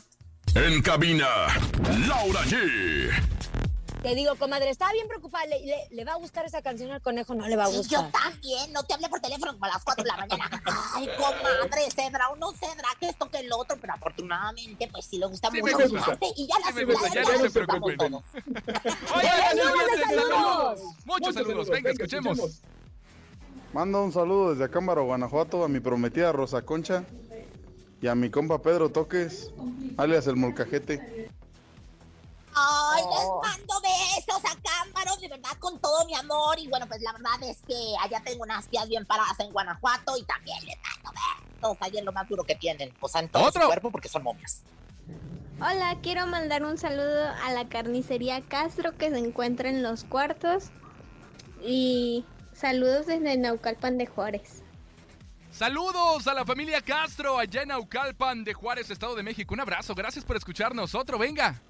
En 0.55 0.83
cabina, 0.83 1.27
Laura 2.09 2.41
G. 2.43 3.11
Te 4.03 4.15
digo, 4.15 4.35
comadre, 4.37 4.71
estaba 4.71 4.93
bien 4.93 5.07
preocupada. 5.09 5.45
¿Le, 5.47 5.61
le- 5.67 5.89
le 5.91 6.05
va 6.05 6.13
a 6.13 6.17
gustar 6.17 6.47
esa 6.47 6.63
canción 6.63 6.91
al 6.91 7.03
conejo? 7.03 7.35
No 7.35 7.47
le 7.47 7.57
va 7.57 7.65
a 7.65 7.67
Sí, 7.69 7.77
gustar. 7.77 8.07
yo 8.07 8.11
también, 8.11 8.73
no 8.73 8.83
te 8.83 8.95
hablé 8.95 9.09
por 9.11 9.21
teléfono 9.21 9.53
como 9.53 9.67
a 9.67 9.69
las 9.69 9.85
4 9.85 10.03
de 10.03 10.09
la 10.09 10.17
mañana. 10.17 10.51
Ay, 10.95 11.09
comadre, 11.19 11.91
cedra 11.95 12.31
o 12.31 12.37
no 12.37 12.51
cedra, 12.53 12.89
que 12.99 13.09
esto 13.11 13.29
que 13.31 13.39
el 13.41 13.53
otro, 13.53 13.77
pero 13.81 13.93
afortunadamente, 13.93 14.89
pues 14.91 15.05
sí 15.05 15.19
le 15.19 15.27
gusta 15.27 15.51
Sí 15.51 15.61
mucho 15.61 15.77
me 15.79 15.87
gusta. 15.87 16.19
y 16.35 16.47
ya 16.47 16.59
la 16.61 16.67
Sí 16.69 16.73
me 16.75 16.85
gusta, 16.95 17.09
ya 17.09 17.25
ciudad 17.25 17.39
no 17.39 17.43
se 17.43 17.51
preocupen. 17.51 17.97
todos. 17.99 18.23
¡Saludos, 19.09 20.79
ya! 20.79 20.85
Muchos 21.05 21.35
saludos. 21.35 21.69
Venga, 21.69 21.91
escuchemos. 21.91 22.39
Mando 23.75 24.03
un 24.03 24.13
saludo 24.13 24.51
desde 24.53 24.65
Acámbaro, 24.65 25.05
Guanajuato, 25.05 25.63
a 25.63 25.69
mi 25.69 25.79
prometida 25.79 26.33
Rosa 26.33 26.63
Concha 26.63 27.05
y 28.03 28.07
a 28.09 28.15
mi 28.15 28.31
compa 28.31 28.61
Pedro 28.63 28.89
Toques, 28.91 29.51
alias 29.97 30.27
el 30.27 30.37
Molcajete. 30.37 31.31
Ay, 32.55 33.03
Oh. 33.05 33.41
les 33.43 33.51
mando 33.59 33.75
besos 33.81 34.43
a 34.45 34.57
Cámbaro, 34.61 35.17
de 35.21 35.29
verdad, 35.29 35.51
con 35.61 35.79
todo 35.79 36.05
mi 36.07 36.15
amor. 36.15 36.59
Y 36.59 36.67
bueno, 36.69 36.87
pues 36.89 37.01
la 37.01 37.13
verdad 37.13 37.43
es 37.49 37.59
que 37.67 37.95
allá 38.03 38.21
tengo 38.25 38.43
unas 38.43 38.67
tías 38.69 38.89
bien 38.89 39.07
paradas 39.07 39.39
en 39.39 39.53
Guanajuato 39.53 40.17
y 40.17 40.25
también 40.25 40.59
les 40.67 40.77
mando 40.83 41.11
besos. 41.13 41.77
Ahí 41.81 41.97
es 41.97 42.05
lo 42.05 42.13
más 42.13 42.29
duro 42.29 42.43
que 42.45 42.57
tienen, 42.57 42.93
o 43.01 43.09
sea, 43.09 43.21
en 43.21 43.29
todo 43.29 43.45
Otro. 43.45 43.63
su 43.63 43.69
cuerpo 43.69 43.91
porque 43.91 44.09
son 44.09 44.23
momias. 44.25 44.63
Hola, 45.61 45.97
quiero 46.03 46.27
mandar 46.27 46.65
un 46.65 46.79
saludo 46.79 47.29
a 47.45 47.53
la 47.53 47.69
carnicería 47.69 48.41
Castro 48.41 48.97
que 48.97 49.11
se 49.11 49.19
encuentra 49.19 49.69
en 49.69 49.83
los 49.83 50.05
cuartos 50.05 50.71
y 51.63 52.25
saludos 52.55 53.07
desde 53.07 53.37
Naucalpan 53.37 53.99
de 53.99 54.07
Juárez. 54.07 54.60
Saludos 55.53 56.27
a 56.27 56.35
la 56.35 56.45
familia 56.45 56.81
Castro 56.81 57.39
allá 57.39 57.63
en 57.63 57.69
Naucalpan 57.69 58.45
de 58.45 58.55
Juárez, 58.55 58.91
Estado 58.91 59.15
de 59.15 59.23
México. 59.23 59.53
Un 59.55 59.61
abrazo. 59.61 59.95
Gracias 59.95 60.25
por 60.25 60.37
escucharnos. 60.37 60.95
Otro, 60.95 61.19
venga. 61.19 61.61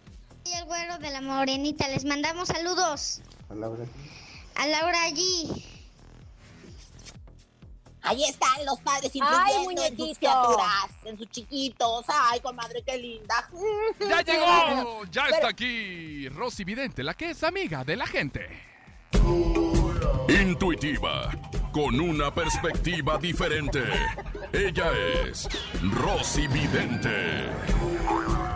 Soy 0.44 0.54
el 0.54 0.64
güero 0.64 0.98
de 0.98 1.10
la 1.10 1.20
morenita. 1.20 1.88
Les 1.88 2.04
mandamos 2.04 2.48
saludos 2.48 3.20
Laura. 3.54 3.84
a 4.56 4.66
Laura 4.66 5.02
allí. 5.04 5.66
Ahí 8.02 8.24
están 8.24 8.64
los 8.64 8.80
padres 8.80 9.12
Ay, 9.20 9.20
influyendo 9.58 9.84
en 9.84 9.96
sus 9.96 10.18
criaturas, 10.18 10.90
en 11.04 11.18
sus 11.18 11.30
chiquitos. 11.30 12.04
Ay, 12.08 12.40
comadre, 12.40 12.82
qué 12.82 12.96
linda. 12.96 13.50
¡Ya 14.00 14.22
llegó! 14.22 15.04
Ya 15.10 15.26
está 15.26 15.48
aquí 15.48 16.28
Rosy 16.30 16.64
Vidente, 16.64 17.02
la 17.02 17.12
que 17.14 17.30
es 17.30 17.42
amiga 17.44 17.84
de 17.84 17.96
la 17.96 18.06
gente. 18.06 18.48
Intuitiva, 20.28 21.30
con 21.72 22.00
una 22.00 22.32
perspectiva 22.32 23.18
diferente. 23.18 23.82
Ella 24.52 24.90
es 25.24 25.48
Rosy 25.82 26.46
Vidente. 26.48 27.46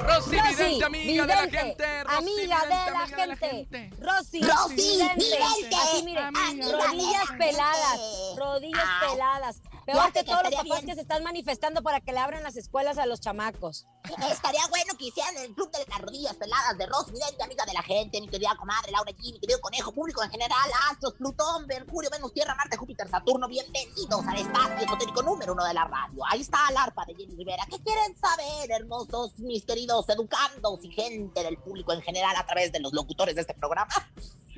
Rosy 0.01 0.37
Rosy, 0.37 0.55
Vidente, 0.55 0.85
amiga 0.85 1.27
de 1.27 1.35
la 1.35 1.43
gente. 1.43 2.05
Rosy 2.05 2.17
amiga 2.17 2.57
Vidente, 2.57 2.75
de 2.75 2.91
la 2.91 3.03
amiga 3.03 3.27
de 3.27 3.37
gente. 3.37 3.91
Rosy, 4.01 4.43
Rosy 4.43 4.75
vidente. 4.75 5.15
Vidente, 5.17 5.77
Así, 5.77 6.03
mire, 6.05 6.21
amiga 6.21 6.67
de 6.67 6.73
rodillas 6.73 7.31
la 7.31 7.39
peladas, 7.39 8.01
rodillas 8.37 8.85
Ay, 8.85 9.09
peladas. 9.11 9.61
Peor 9.87 10.13
que 10.13 10.25
todos 10.25 10.43
los 10.45 10.53
papás 10.53 10.65
bien. 10.65 10.87
que 10.87 10.95
se 10.95 11.03
están 11.03 11.23
manifestando 11.23 11.83
para 11.83 12.01
que 12.01 12.13
le 12.13 12.19
abran 12.19 12.43
las 12.43 12.57
escuelas 12.57 12.99
a 12.99 13.07
los 13.07 13.21
chamacos. 13.21 13.87
Estaría 14.31 14.67
bueno 14.69 14.95
que 14.99 15.07
hicieran 15.07 15.37
el 15.39 15.55
club 15.55 15.71
de 15.71 15.85
las 15.89 16.01
rodillas 16.01 16.35
peladas 16.37 16.77
de 16.79 16.87
Rosy 16.87 17.13
Vidente, 17.13 17.43
amiga 17.43 17.65
de 17.65 17.73
la 17.73 17.83
gente, 17.83 18.21
mi 18.21 18.29
querida 18.29 18.55
comadre 18.59 18.93
Laura 18.93 19.13
G, 19.13 19.33
mi 19.33 19.41
querido 19.41 19.61
conejo 19.61 19.93
público 19.93 20.23
en 20.23 20.31
general, 20.31 20.71
Astros, 20.91 21.15
Plutón, 21.15 21.67
Mercurio, 21.67 22.11
Venus, 22.11 22.33
Tierra, 22.33 22.55
Marte, 22.55 22.77
Júpiter, 22.77 23.09
Saturno, 23.09 23.49
bienvenidos 23.49 24.27
al 24.27 24.37
espacio 24.37 24.87
esotérico 24.87 25.23
número 25.23 25.53
uno 25.53 25.65
de 25.65 25.75
la 25.75 25.85
radio. 25.85 26.23
Ahí 26.31 26.41
está 26.41 26.59
el 26.71 26.77
arpa 26.77 27.05
de 27.07 27.15
Jenny 27.15 27.35
Rivera. 27.35 27.65
¿Qué 27.71 27.79
quieren 27.81 28.17
saber, 28.17 28.71
hermosos, 28.71 29.39
mis 29.39 29.65
queridos 29.65 30.09
educandos 30.09 30.85
y 30.85 30.91
gente 30.91 31.43
del 31.43 31.59
público 31.59 31.93
en 31.93 32.03
general 32.03 32.37
a 32.37 32.47
través 32.47 32.73
de 32.73 32.81
los 32.81 32.93
locutores 32.93 33.35
de 33.35 33.43
este 33.43 33.55
programa? 33.55 33.93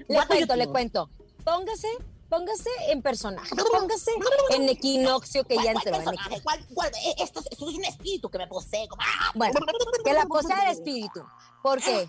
Le 0.09 0.27
cuento, 0.27 0.57
le 0.57 0.67
cuento. 0.69 1.11
Póngase, 1.45 1.89
póngase 2.29 2.71
en 2.89 3.03
personaje, 3.03 3.55
póngase 3.55 4.11
en 4.51 4.69
equinoccio 4.69 5.45
que 5.45 5.57
ya 5.57 5.73
¿Cuál, 5.73 5.75
cuál 5.85 5.95
entró. 5.95 6.13
en? 6.35 6.41
¿Cuál, 6.43 6.67
cuál? 6.75 6.89
Eh, 7.05 7.15
Esto, 7.19 7.41
es- 7.41 7.47
esto 7.51 7.69
es 7.69 7.75
un 7.77 7.85
espíritu 7.85 8.29
que 8.31 8.39
me 8.39 8.47
posee. 8.47 8.87
¡Ah! 8.99 9.31
Bueno, 9.35 9.55
que 10.05 10.13
la 10.13 10.27
posea 10.27 10.65
el 10.71 10.73
espíritu. 10.79 11.23
Porque 11.63 12.09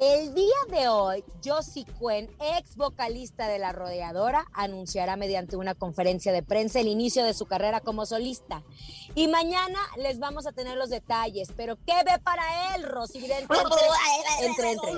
el 0.00 0.34
día 0.34 0.56
de 0.70 0.88
hoy, 0.88 1.22
Josie 1.44 1.84
Cuen, 1.98 2.34
ex 2.58 2.74
vocalista 2.76 3.48
de 3.48 3.58
La 3.58 3.72
Rodeadora, 3.72 4.46
anunciará 4.54 5.16
mediante 5.16 5.56
una 5.56 5.74
conferencia 5.74 6.32
de 6.32 6.42
prensa 6.42 6.80
el 6.80 6.88
inicio 6.88 7.22
de 7.22 7.34
su 7.34 7.44
carrera 7.44 7.80
como 7.80 8.06
solista. 8.06 8.62
Y 9.14 9.28
mañana 9.28 9.78
les 9.98 10.18
vamos 10.18 10.46
a 10.46 10.52
tener 10.52 10.78
los 10.78 10.88
detalles. 10.88 11.52
Pero, 11.54 11.76
¿qué 11.84 11.92
ve 12.06 12.18
para 12.24 12.74
él, 12.74 12.84
Rosy? 12.84 13.18
Entre, 13.18 13.36
entre, 13.36 13.58
entre. 14.72 14.90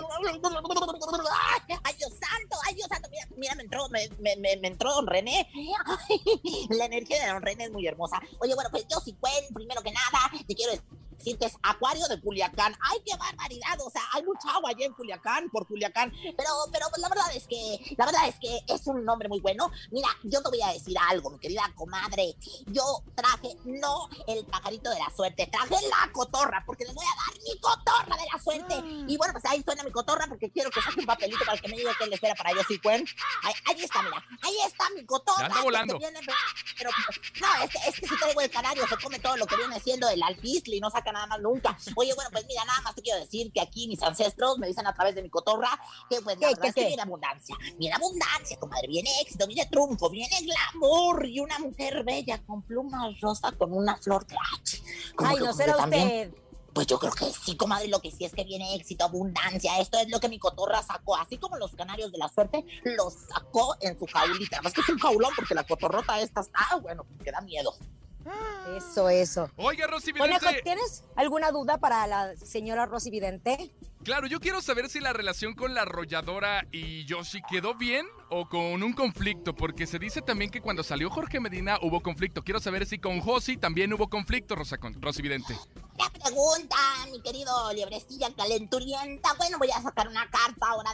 Ay, 1.82 1.94
Dios 1.98 2.12
santo, 2.12 2.56
ay, 2.68 2.74
Dios 2.76 2.86
santo. 2.88 3.08
Mira, 3.10 3.26
mira 3.36 3.54
me 3.56 3.62
entró, 3.64 3.88
me, 3.88 4.08
me, 4.20 4.36
me, 4.36 4.68
entró 4.68 4.94
don 4.94 5.08
René. 5.08 5.48
La 6.70 6.84
energía 6.84 7.20
de 7.24 7.32
don 7.32 7.42
René 7.42 7.64
es 7.64 7.72
muy 7.72 7.86
hermosa. 7.88 8.20
Oye, 8.38 8.54
bueno, 8.54 8.70
pues 8.70 8.86
sí, 9.04 9.16
Cuen, 9.18 9.52
primero 9.52 9.82
que 9.82 9.90
nada, 9.90 10.30
te 10.46 10.54
quiero 10.54 10.72
decir 10.72 11.01
decir 11.22 11.38
que 11.38 11.46
es 11.46 11.56
Acuario 11.62 12.06
de 12.08 12.20
Culiacán. 12.20 12.76
¡Ay, 12.80 12.98
qué 13.06 13.16
barbaridad! 13.16 13.78
O 13.84 13.90
sea, 13.90 14.02
hay 14.12 14.22
mucha 14.24 14.50
agua 14.50 14.70
allá 14.70 14.86
en 14.86 14.92
Culiacán, 14.92 15.48
por 15.50 15.66
Culiacán. 15.66 16.12
Pero, 16.36 16.50
pero 16.72 16.86
pues, 16.90 17.00
la 17.00 17.08
verdad 17.08 17.34
es 17.34 17.46
que, 17.46 17.94
la 17.96 18.06
verdad 18.06 18.28
es 18.28 18.36
que 18.40 18.60
es 18.66 18.86
un 18.86 19.04
nombre 19.04 19.28
muy 19.28 19.40
bueno. 19.40 19.70
Mira, 19.90 20.08
yo 20.24 20.42
te 20.42 20.50
voy 20.50 20.62
a 20.62 20.72
decir 20.72 20.96
algo, 21.08 21.30
mi 21.30 21.38
querida 21.38 21.70
comadre. 21.76 22.36
Yo 22.66 22.82
traje 23.14 23.56
no 23.64 24.08
el 24.26 24.44
pajarito 24.46 24.90
de 24.90 24.98
la 24.98 25.10
suerte, 25.14 25.46
traje 25.46 25.76
la 25.88 26.10
cotorra, 26.12 26.62
porque 26.66 26.84
les 26.84 26.94
voy 26.94 27.04
a 27.06 27.30
dar 27.30 27.40
mi 27.42 27.60
cotorra 27.60 28.16
de 28.16 28.26
la 28.32 28.42
suerte. 28.42 28.74
Ah. 28.74 29.04
Y 29.06 29.16
bueno, 29.16 29.32
pues 29.32 29.44
ahí 29.46 29.62
suena 29.62 29.82
mi 29.84 29.92
cotorra, 29.92 30.26
porque 30.26 30.50
quiero 30.50 30.70
que 30.70 30.82
saque 30.82 31.00
un 31.00 31.06
papelito 31.06 31.44
para 31.44 31.58
que 31.58 31.68
me 31.68 31.76
diga 31.76 31.92
qué 31.98 32.06
le 32.06 32.16
espera 32.16 32.34
para 32.34 32.52
yo 32.52 32.62
sí, 32.66 32.78
Cuen. 32.78 33.06
Ahí, 33.42 33.54
ahí 33.66 33.82
está, 33.84 34.02
mira. 34.02 34.24
Ahí 34.42 34.56
está 34.66 34.90
mi 34.90 35.04
cotorra. 35.06 35.46
Anda 35.46 35.56
que 35.56 35.62
volando. 35.62 35.98
viene- 35.98 36.20
pero, 36.78 36.90
no, 37.40 37.64
es 37.64 37.70
que, 37.70 37.78
es 37.88 38.00
que 38.00 38.08
si 38.08 38.18
traigo 38.18 38.40
el 38.40 38.50
canario, 38.50 38.86
se 38.88 38.96
come 38.96 39.18
todo 39.18 39.36
lo 39.36 39.46
que 39.46 39.56
viene 39.56 39.78
siendo 39.80 40.08
el 40.08 40.22
alpizli 40.22 40.76
y 40.78 40.80
no 40.80 40.90
saca 40.90 41.11
nada 41.12 41.26
más 41.26 41.40
nunca. 41.40 41.76
Oye, 41.96 42.14
bueno, 42.14 42.30
pues 42.32 42.46
mira, 42.46 42.64
nada 42.64 42.80
más 42.82 42.94
te 42.94 43.02
quiero 43.02 43.20
decir 43.20 43.52
que 43.52 43.60
aquí 43.60 43.86
mis 43.88 44.02
ancestros 44.02 44.58
me 44.58 44.66
dicen 44.66 44.86
a 44.86 44.94
través 44.94 45.14
de 45.14 45.22
mi 45.22 45.30
cotorra 45.30 45.70
que 46.08 46.20
pues 46.20 46.36
la 46.38 46.48
¿Qué, 46.48 46.54
verdad 46.54 46.62
qué, 46.62 46.68
es 46.68 46.74
que 46.74 46.80
qué? 46.82 46.86
viene 46.88 47.02
abundancia. 47.02 47.56
Viene 47.78 47.94
abundancia, 47.96 48.58
comadre. 48.58 48.88
Viene 48.88 49.10
éxito, 49.20 49.46
viene 49.46 49.66
triunfo, 49.66 50.10
viene 50.10 50.36
glamour 50.40 51.26
y 51.26 51.40
una 51.40 51.58
mujer 51.58 52.02
bella 52.04 52.42
con 52.44 52.62
plumas 52.62 53.20
rosa 53.20 53.52
con 53.52 53.72
una 53.72 53.96
flor 53.96 54.26
de 54.26 54.36
H. 54.60 54.82
Ay, 55.18 55.36
no 55.38 55.52
será 55.52 55.76
usted. 55.76 56.34
Pues 56.72 56.86
yo 56.86 56.98
creo 56.98 57.12
que 57.12 57.26
sí, 57.26 57.54
comadre, 57.54 57.88
lo 57.88 58.00
que 58.00 58.10
sí 58.10 58.24
es 58.24 58.32
que 58.32 58.44
viene 58.44 58.74
éxito, 58.74 59.04
abundancia. 59.04 59.78
Esto 59.78 59.98
es 59.98 60.08
lo 60.08 60.20
que 60.20 60.30
mi 60.30 60.38
cotorra 60.38 60.82
sacó. 60.82 61.16
Así 61.16 61.36
como 61.36 61.58
los 61.58 61.74
canarios 61.74 62.10
de 62.12 62.16
la 62.18 62.30
suerte, 62.30 62.64
los 62.84 63.12
sacó 63.12 63.76
en 63.80 63.98
su 63.98 64.06
jaulita. 64.06 64.56
Además 64.56 64.72
que 64.72 64.80
es 64.80 64.88
un 64.88 64.98
jaulón 64.98 65.32
porque 65.36 65.54
la 65.54 65.64
cotorrota 65.64 66.18
esta 66.20 66.40
está, 66.40 66.76
bueno, 66.80 67.04
que 67.22 67.30
da 67.30 67.42
miedo. 67.42 67.74
Eso, 68.76 69.08
eso. 69.08 69.50
Oiga, 69.56 69.86
Rosy 69.86 70.12
Conejo, 70.12 70.40
Vidente. 70.40 70.62
¿tienes 70.62 71.04
alguna 71.16 71.50
duda 71.50 71.78
para 71.78 72.06
la 72.06 72.36
señora 72.36 72.86
Rosy 72.86 73.10
Vidente? 73.10 73.72
Claro, 74.04 74.26
yo 74.26 74.40
quiero 74.40 74.60
saber 74.60 74.88
si 74.88 74.98
la 74.98 75.12
relación 75.12 75.54
con 75.54 75.74
la 75.74 75.82
arrolladora 75.82 76.66
y 76.72 77.04
Yoshi 77.04 77.40
quedó 77.48 77.74
bien 77.74 78.04
o 78.30 78.48
con 78.48 78.82
un 78.82 78.92
conflicto, 78.94 79.54
porque 79.54 79.86
se 79.86 80.00
dice 80.00 80.22
también 80.22 80.50
que 80.50 80.60
cuando 80.60 80.82
salió 80.82 81.08
Jorge 81.08 81.38
Medina 81.38 81.78
hubo 81.82 82.00
conflicto. 82.00 82.42
Quiero 82.42 82.58
saber 82.58 82.84
si 82.86 82.98
con 82.98 83.20
Josi 83.20 83.56
también 83.56 83.92
hubo 83.92 84.08
conflicto, 84.08 84.56
Rosa 84.56 84.78
Con- 84.78 85.00
Rosy 85.00 85.22
Vidente. 85.22 85.56
La 85.98 86.10
pregunta, 86.10 86.76
mi 87.12 87.20
querido 87.22 87.72
liebrecilla 87.74 88.28
calenturienta. 88.36 89.34
Bueno, 89.38 89.58
voy 89.58 89.70
a 89.70 89.80
sacar 89.80 90.08
una 90.08 90.28
carta 90.30 90.66
ahora 90.68 90.90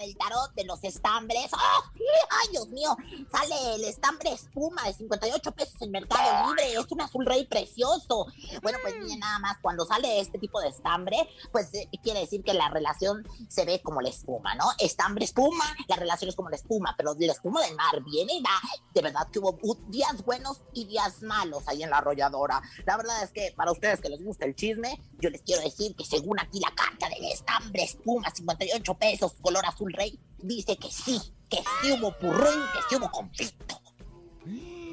del 0.00 0.16
tarot 0.16 0.52
de 0.54 0.64
los 0.64 0.82
estambres. 0.82 1.52
¡Oh! 1.52 1.84
¡Ay, 2.30 2.48
Dios 2.52 2.68
mío! 2.68 2.96
Sale 3.30 3.74
el 3.74 3.84
estambre 3.84 4.32
espuma 4.32 4.84
de 4.86 4.94
58 4.94 5.52
pesos 5.52 5.82
en 5.82 5.90
Mercado 5.90 6.48
Libre. 6.48 6.72
Es 6.72 6.90
un 6.90 7.02
azul 7.02 7.26
rey 7.26 7.44
precioso. 7.46 8.26
Bueno, 8.62 8.78
pues 8.82 8.96
miren, 8.98 9.20
nada 9.20 9.38
más, 9.38 9.58
cuando 9.60 9.84
sale 9.84 10.20
este 10.20 10.38
tipo 10.38 10.60
de 10.60 10.68
estambre, 10.68 11.28
pues 11.52 11.72
eh, 11.74 11.88
quiere 12.02 12.20
decir 12.20 12.42
que 12.42 12.54
la 12.54 12.70
relación 12.70 13.26
se 13.48 13.64
ve 13.66 13.82
como 13.82 14.00
la 14.00 14.08
espuma, 14.08 14.54
¿no? 14.54 14.64
Estambre 14.78 15.26
espuma, 15.26 15.64
la 15.86 15.96
relación 15.96 16.30
es 16.30 16.34
como 16.34 16.48
la 16.48 16.56
espuma, 16.56 16.94
pero 16.96 17.14
la 17.18 17.32
espuma 17.32 17.62
del 17.62 17.76
mar 17.76 18.02
viene 18.02 18.34
y 18.34 18.42
va. 18.42 18.58
De 18.94 19.02
verdad 19.02 19.28
que 19.30 19.38
hubo 19.38 19.58
días 19.88 20.24
buenos 20.24 20.62
y 20.72 20.86
días 20.86 21.22
malos 21.22 21.68
ahí 21.68 21.82
en 21.82 21.90
la 21.90 21.98
arrolladora. 21.98 22.62
La 22.86 22.96
verdad 22.96 23.22
es 23.22 23.32
que 23.32 23.52
para 23.54 23.70
ustedes 23.70 24.00
que 24.00 24.08
les 24.08 24.24
gusta 24.24 24.46
el 24.46 24.54
chisme, 24.54 24.98
yo 25.20 25.28
les 25.28 25.42
quiero 25.42 25.62
decir 25.62 25.94
que 25.94 26.04
según 26.04 26.40
aquí 26.40 26.58
la 26.58 26.74
carta 26.74 27.08
del 27.10 27.24
estambre 27.26 27.82
espuma, 27.82 28.30
58 28.30 28.94
pesos, 28.94 29.34
color 29.42 29.66
azul 29.66 29.89
rey, 29.92 30.18
dice 30.38 30.76
que 30.76 30.90
sí, 30.90 31.20
que 31.48 31.58
sí 31.58 31.92
hubo 31.92 32.12
purrún, 32.18 32.62
que 32.72 32.78
sí 32.88 32.96
hubo 32.96 33.10
conflicto. 33.10 33.80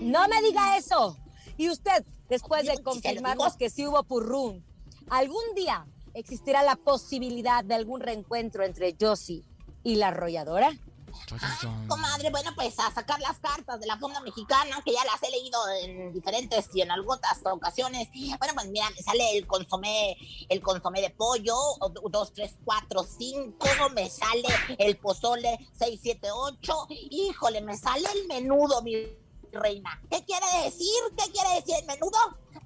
No 0.01 0.27
me 0.27 0.41
diga 0.41 0.77
eso. 0.77 1.17
Y 1.57 1.69
usted, 1.69 2.05
después 2.29 2.65
de 2.65 2.81
confirmarnos 2.83 3.57
que 3.57 3.69
sí 3.69 3.87
hubo 3.87 4.03
purrún, 4.03 4.63
¿algún 5.09 5.43
día 5.55 5.87
existirá 6.13 6.63
la 6.63 6.75
posibilidad 6.75 7.63
de 7.63 7.75
algún 7.75 8.01
reencuentro 8.01 8.63
entre 8.63 8.95
Josie 8.99 9.43
y 9.83 9.95
la 9.95 10.09
arrolladora? 10.09 10.71
Comadre, 11.87 12.29
bueno, 12.29 12.51
pues 12.55 12.77
a 12.79 12.91
sacar 12.93 13.19
las 13.19 13.39
cartas 13.39 13.79
de 13.79 13.87
la 13.87 13.97
fonda 13.97 14.19
mexicana, 14.21 14.81
que 14.85 14.93
ya 14.93 15.03
las 15.05 15.21
he 15.23 15.29
leído 15.31 15.59
en 15.81 16.13
diferentes 16.13 16.69
y 16.73 16.81
en 16.81 16.91
algunas 16.91 17.19
ocasiones. 17.45 18.07
Bueno, 18.39 18.53
pues 18.53 18.67
mira, 18.69 18.89
me 18.91 19.01
sale 19.01 19.37
el 19.37 19.45
consomé, 19.47 20.17
el 20.49 20.61
consomé 20.61 21.01
de 21.01 21.09
pollo, 21.09 21.55
o- 21.57 22.09
dos, 22.09 22.33
tres, 22.33 22.55
cuatro, 22.63 23.03
cinco, 23.03 23.67
me 23.93 24.09
sale 24.09 24.47
el 24.77 24.97
pozole, 24.97 25.59
seis, 25.73 25.99
siete, 26.01 26.29
ocho. 26.31 26.87
Híjole, 26.89 27.61
me 27.61 27.77
sale 27.77 28.07
el 28.13 28.27
menudo, 28.27 28.81
mi 28.81 28.95
reina. 29.51 30.01
¿Qué 30.09 30.23
quiere 30.25 30.45
decir? 30.63 30.87
¿Qué 31.17 31.31
quiere 31.31 31.55
decir 31.55 31.75
el 31.79 31.85
menudo? 31.85 32.17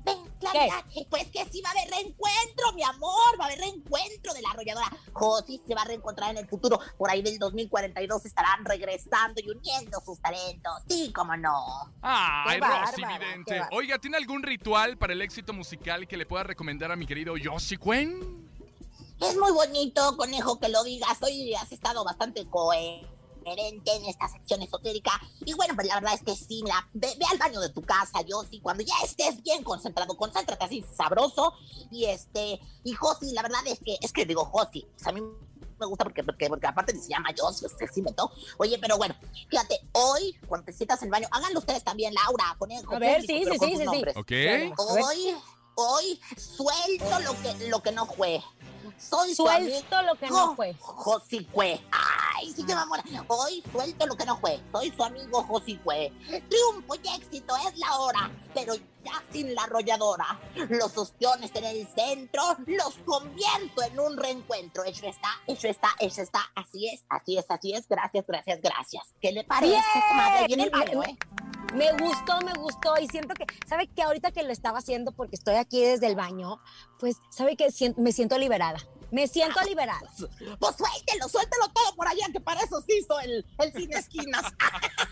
Ven, 0.03 0.17
claridad. 0.39 0.83
Pues 1.09 1.29
que 1.29 1.45
sí 1.51 1.61
va 1.61 1.69
a 1.69 1.71
haber 1.73 1.89
reencuentro, 1.91 2.71
mi 2.73 2.83
amor. 2.83 3.39
Va 3.39 3.43
a 3.43 3.47
haber 3.47 3.59
reencuentro 3.59 4.33
de 4.33 4.41
la 4.41 4.49
arrolladora. 4.51 4.91
Josi 5.13 5.61
se 5.67 5.75
va 5.75 5.81
a 5.81 5.85
reencontrar 5.85 6.31
en 6.31 6.37
el 6.37 6.47
futuro. 6.47 6.79
Por 6.97 7.09
ahí 7.11 7.21
del 7.21 7.37
2042 7.39 8.25
estarán 8.25 8.65
regresando 8.65 9.41
y 9.43 9.49
uniendo 9.49 9.99
sus 10.03 10.19
talentos. 10.21 10.73
Sí, 10.87 11.11
cómo 11.13 11.35
no. 11.37 11.93
Ay, 12.01 12.59
Qué 12.59 12.67
Rosy 12.67 13.01
Vidente. 13.05 13.53
qué. 13.69 13.75
Oiga, 13.75 13.99
¿tiene 13.99 14.17
algún 14.17 14.43
ritual 14.43 14.97
para 14.97 15.13
el 15.13 15.21
éxito 15.21 15.53
musical 15.53 16.07
que 16.07 16.17
le 16.17 16.25
pueda 16.25 16.43
recomendar 16.43 16.91
a 16.91 16.95
mi 16.95 17.05
querido 17.05 17.37
Yoshi 17.37 17.77
Cuen? 17.77 18.49
Es 19.19 19.37
muy 19.37 19.51
bonito, 19.51 20.17
conejo, 20.17 20.59
que 20.59 20.69
lo 20.69 20.83
digas. 20.83 21.17
Hoy 21.21 21.53
has 21.53 21.71
estado 21.71 22.03
bastante 22.03 22.45
coherente 23.51 23.91
en 23.95 24.05
esta 24.05 24.27
sección 24.29 24.61
esotérica. 24.61 25.11
Y 25.45 25.53
bueno, 25.53 25.75
pues 25.75 25.87
la 25.87 25.95
verdad 25.95 26.13
es 26.13 26.23
que 26.23 26.35
sí, 26.35 26.61
mira, 26.63 26.87
ve, 26.93 27.13
ve 27.17 27.25
al 27.31 27.37
baño 27.37 27.59
de 27.59 27.69
tu 27.69 27.81
casa, 27.81 28.19
Josi, 28.27 28.59
cuando 28.59 28.83
ya 28.83 28.93
estés 29.03 29.41
bien 29.43 29.63
concentrado, 29.63 30.15
concéntrate 30.15 30.63
así 30.63 30.83
sabroso. 30.95 31.53
Y 31.89 32.05
este, 32.05 32.59
y 32.83 32.93
Josi, 32.93 33.31
la 33.33 33.41
verdad 33.41 33.61
es 33.67 33.79
que, 33.79 33.97
es 34.01 34.11
que 34.13 34.25
digo 34.25 34.45
Josi, 34.45 34.87
pues 34.95 35.07
a 35.07 35.11
mí 35.11 35.21
me 35.21 35.85
gusta 35.87 36.03
porque, 36.03 36.23
porque, 36.23 36.47
porque 36.47 36.67
aparte 36.67 36.95
se 36.99 37.09
llama 37.09 37.29
Josi, 37.37 37.65
usted 37.65 37.87
sí 37.91 38.01
me 38.03 38.11
to- 38.13 38.31
Oye, 38.57 38.77
pero 38.79 38.97
bueno, 38.97 39.15
fíjate, 39.49 39.79
hoy, 39.93 40.37
cuando 40.47 40.65
te 40.65 40.73
sientas 40.73 41.01
en 41.01 41.07
el 41.07 41.11
baño, 41.11 41.27
háganlo 41.31 41.59
ustedes 41.59 41.83
también, 41.83 42.13
Laura, 42.13 42.55
conejo. 42.59 42.95
A 42.95 42.99
ver, 42.99 43.21
sí, 43.21 43.43
sí, 43.43 43.57
con 43.57 43.67
sí, 43.67 43.77
sí, 43.77 43.83
sí. 43.91 44.03
¿Ok? 44.15 44.31
A 44.31 44.33
ver. 44.33 44.71
Hoy, 44.77 45.35
hoy 45.75 46.21
suelto 46.37 47.19
lo 47.21 47.33
que, 47.41 47.67
lo 47.69 47.81
que 47.81 47.91
no 47.91 48.05
fue. 48.05 48.43
Soy 49.01 49.35
su 49.35 49.43
Suelto 49.43 50.01
lo 50.03 50.15
que 50.15 50.27
no 50.29 50.37
amigo 50.37 50.55
fue. 50.55 50.75
Josicue. 50.79 51.81
Ay, 51.91 52.51
sí 52.51 52.63
que 52.63 52.75
mamona. 52.75 53.03
Hoy 53.27 53.63
suelto 53.71 54.07
lo 54.07 54.15
que 54.15 54.25
no 54.25 54.37
fue. 54.37 54.59
Soy 54.71 54.91
su 54.95 55.03
amigo 55.03 55.43
Josicue. 55.43 56.11
Triunfo 56.49 56.95
y 56.95 57.07
éxito 57.15 57.55
es 57.67 57.77
la 57.77 57.97
hora, 57.97 58.31
pero 58.53 58.75
ya 58.75 59.23
sin 59.31 59.53
la 59.55 59.63
arrolladora. 59.63 60.39
Los 60.69 60.97
ostiones 60.97 61.51
en 61.55 61.63
el 61.65 61.87
centro 61.87 62.43
los 62.67 62.95
convierto 63.05 63.81
en 63.81 63.99
un 63.99 64.17
reencuentro. 64.17 64.83
Eso 64.83 65.07
está, 65.07 65.29
eso 65.47 65.67
está, 65.67 65.89
eso 65.99 66.21
está. 66.21 66.41
Así 66.55 66.87
es, 66.87 67.03
así 67.09 67.37
es, 67.37 67.45
así 67.49 67.73
es. 67.73 67.87
Gracias, 67.87 68.25
gracias, 68.27 68.61
gracias. 68.61 69.03
¿Qué 69.19 69.31
le 69.31 69.43
parece, 69.43 69.73
Bien. 69.73 70.03
comadre? 70.09 70.47
Viene 70.47 70.63
el 70.63 70.69
baño, 70.69 71.03
¿eh? 71.03 71.17
Me 71.73 71.91
gustó, 71.93 72.41
me 72.41 72.53
gustó 72.53 72.95
y 72.99 73.07
siento 73.07 73.33
que, 73.33 73.45
¿sabe 73.65 73.87
que 73.87 74.01
ahorita 74.01 74.31
que 74.31 74.43
lo 74.43 74.51
estaba 74.51 74.79
haciendo 74.79 75.13
porque 75.13 75.35
estoy 75.35 75.55
aquí 75.55 75.81
desde 75.81 76.07
el 76.07 76.15
baño, 76.15 76.59
pues, 76.99 77.17
¿sabe 77.29 77.55
que 77.55 77.67
me 77.97 78.11
siento 78.11 78.37
liberada? 78.37 78.79
Me 79.11 79.27
siento 79.27 79.61
liberada. 79.61 80.01
Pues 80.59 80.75
suéltelo, 80.75 81.27
suéltelo 81.27 81.69
todo 81.69 81.95
por 81.95 82.07
allá, 82.07 82.25
que 82.31 82.39
para 82.39 82.61
eso 82.61 82.81
se 82.81 82.97
hizo 82.97 83.19
el, 83.21 83.45
el 83.59 83.73
cine 83.73 83.97
esquinas. 83.97 84.43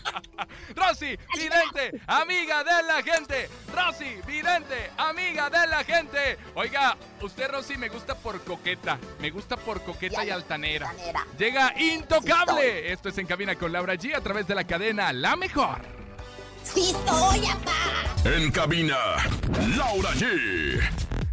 Rosy 0.76 1.18
Vidente, 1.34 2.00
amiga 2.06 2.62
de 2.62 2.82
la 2.84 3.02
gente. 3.02 3.48
Rosy 3.74 4.20
Vidente, 4.26 4.90
amiga 4.96 5.50
de 5.50 5.66
la 5.66 5.82
gente. 5.82 6.38
Oiga, 6.54 6.96
usted, 7.20 7.50
Rosy, 7.50 7.76
me 7.76 7.88
gusta 7.88 8.14
por 8.14 8.42
coqueta. 8.44 8.98
Me 9.18 9.30
gusta 9.30 9.56
por 9.56 9.82
coqueta 9.82 10.24
y 10.24 10.30
altanera. 10.30 10.90
Altanera. 10.90 11.26
Llega 11.36 11.74
Intocable. 11.80 12.92
Esto 12.92 13.08
es 13.08 13.18
En 13.18 13.26
Cabina 13.26 13.56
con 13.56 13.72
Laura 13.72 13.94
G 13.94 14.14
a 14.14 14.20
través 14.20 14.46
de 14.46 14.54
la 14.54 14.64
cadena 14.64 15.12
La 15.12 15.36
Mejor. 15.36 15.99
Sí 16.64 16.94
soy, 17.06 17.46
apá. 17.46 17.80
En 18.24 18.50
cabina, 18.50 18.96
Laura 19.76 20.10
G. 20.10 20.80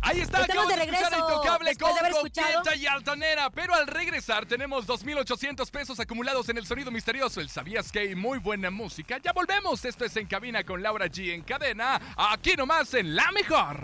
Ahí 0.02 0.22
está, 0.22 0.42
Estamos 0.42 0.66
acabamos 0.68 0.70
de 0.70 0.76
de 0.76 0.82
escuchar 0.84 1.06
a 1.06 1.10
regreso, 1.10 1.34
Intocable 1.34 1.76
con 1.76 1.96
de 1.96 2.12
coqueta 2.12 2.76
y 2.76 2.86
altanera. 2.86 3.50
Pero 3.50 3.74
al 3.74 3.88
regresar 3.88 4.46
tenemos 4.46 4.88
2.800 4.88 5.70
pesos 5.70 6.00
acumulados 6.00 6.48
en 6.48 6.58
el 6.58 6.66
sonido 6.66 6.92
misterioso. 6.92 7.42
El 7.42 7.50
sabías 7.50 7.92
que 7.92 8.00
hay 8.00 8.16
muy 8.16 8.40
buena 8.40 8.72
música. 8.72 9.20
Ya 9.22 9.34
volvemos. 9.34 9.84
Esto 9.84 10.06
es 10.06 10.16
En 10.16 10.28
Cabina 10.28 10.63
con 10.63 10.82
Laura 10.82 11.08
G 11.08 11.34
en 11.34 11.42
cadena. 11.42 12.00
Aquí 12.16 12.56
nomás 12.56 12.94
en 12.94 13.16
La 13.16 13.32
Mejor. 13.34 13.78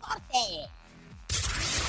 Corte. 0.00 0.70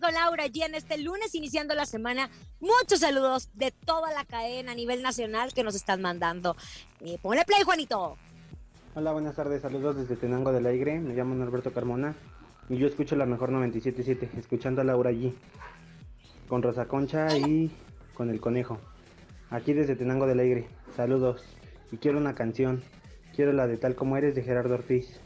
Con 0.00 0.14
Laura 0.14 0.46
y 0.52 0.62
en 0.62 0.74
este 0.74 0.98
lunes 0.98 1.34
iniciando 1.34 1.74
la 1.74 1.86
semana. 1.86 2.30
Muchos 2.58 3.00
saludos 3.00 3.50
de 3.54 3.70
toda 3.70 4.12
la 4.12 4.24
cadena 4.24 4.72
a 4.72 4.74
nivel 4.74 5.02
nacional 5.02 5.52
que 5.52 5.62
nos 5.62 5.74
están 5.74 6.00
mandando. 6.00 6.56
Eh, 7.00 7.18
ponle 7.20 7.44
play, 7.44 7.62
Juanito. 7.62 8.16
Hola, 8.94 9.12
buenas 9.12 9.36
tardes. 9.36 9.62
Saludos 9.62 9.96
desde 9.96 10.16
Tenango 10.16 10.52
del 10.52 10.66
Aire. 10.66 10.98
Me 10.98 11.14
llamo 11.14 11.34
Norberto 11.34 11.72
Carmona 11.72 12.16
y 12.68 12.78
yo 12.78 12.86
escucho 12.86 13.14
la 13.14 13.26
mejor 13.26 13.50
97.7, 13.50 14.38
escuchando 14.38 14.80
a 14.80 14.84
Laura 14.84 15.10
allí, 15.10 15.36
con 16.48 16.62
Rosa 16.62 16.86
Concha 16.86 17.36
y 17.36 17.70
con 18.14 18.30
el 18.30 18.40
conejo. 18.40 18.78
Aquí 19.50 19.74
desde 19.74 19.96
Tenango 19.96 20.26
del 20.26 20.40
Aire. 20.40 20.68
Saludos. 20.96 21.44
Y 21.92 21.98
quiero 21.98 22.18
una 22.18 22.34
canción. 22.34 22.82
Quiero 23.34 23.52
la 23.52 23.66
de 23.66 23.76
Tal 23.76 23.94
como 23.94 24.16
eres 24.16 24.34
de 24.34 24.42
Gerardo 24.42 24.74
Ortiz. 24.74 25.20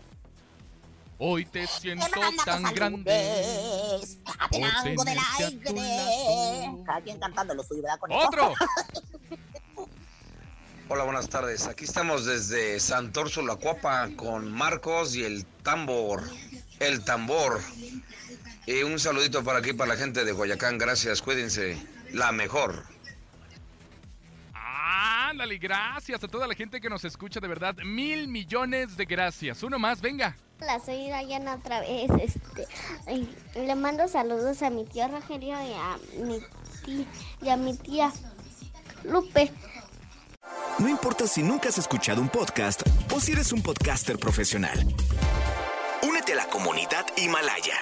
Hoy 1.18 1.44
te 1.44 1.66
siento 1.66 2.06
tan 2.44 2.62
saludos 2.62 2.74
grande. 2.74 3.12
Por 4.50 5.04
del 5.04 5.18
a 5.18 5.28
tu 5.64 5.80
aire. 5.80 6.84
Cada 6.84 7.00
quien 7.02 7.18
cantando 7.18 7.54
lo 7.54 7.62
suyo, 7.62 7.82
¿verdad? 7.82 7.98
Conejo? 8.00 8.26
¡Otro! 8.26 8.54
Hola, 10.88 11.04
buenas 11.04 11.28
tardes. 11.28 11.66
Aquí 11.66 11.84
estamos 11.84 12.26
desde 12.26 12.78
Santorso 12.78 13.42
La 13.42 13.56
Cuapa 13.56 14.10
con 14.16 14.52
Marcos 14.52 15.16
y 15.16 15.24
el 15.24 15.46
tambor. 15.62 16.22
El 16.80 17.04
tambor. 17.04 17.60
Y 18.66 18.82
un 18.82 18.98
saludito 18.98 19.42
para 19.44 19.60
aquí, 19.60 19.72
para 19.72 19.94
la 19.94 19.96
gente 19.96 20.24
de 20.24 20.32
Guayacán. 20.32 20.76
Gracias, 20.76 21.22
cuídense. 21.22 21.80
La 22.12 22.32
mejor. 22.32 22.84
Ándale, 24.52 25.58
gracias 25.58 26.22
a 26.22 26.28
toda 26.28 26.46
la 26.46 26.54
gente 26.54 26.80
que 26.80 26.90
nos 26.90 27.04
escucha, 27.04 27.40
de 27.40 27.48
verdad. 27.48 27.76
Mil 27.84 28.28
millones 28.28 28.96
de 28.96 29.04
gracias. 29.04 29.62
Uno 29.62 29.78
más, 29.78 30.00
venga. 30.00 30.36
Hola, 30.60 30.80
soy 30.84 31.08
Dayana 31.08 31.54
otra 31.56 31.80
vez. 31.80 32.10
Este, 32.20 32.66
le 33.54 33.74
mando 33.74 34.08
saludos 34.08 34.62
a 34.62 34.70
mi 34.70 34.84
tío 34.84 35.08
Rogelio 35.08 35.56
y 35.62 35.72
a 35.72 35.98
mi 36.24 36.40
tía, 36.84 37.06
y 37.42 37.48
a 37.48 37.56
mi 37.56 37.76
tía 37.76 38.12
Lupe. 39.04 39.52
No 40.78 40.88
importa 40.88 41.26
si 41.26 41.42
nunca 41.42 41.68
has 41.68 41.78
escuchado 41.78 42.20
un 42.20 42.28
podcast 42.28 42.82
o 43.14 43.20
si 43.20 43.32
eres 43.32 43.52
un 43.52 43.62
podcaster 43.62 44.18
profesional. 44.18 44.78
Únete 46.02 46.32
a 46.32 46.36
la 46.36 46.46
comunidad 46.46 47.06
Himalaya. 47.16 47.76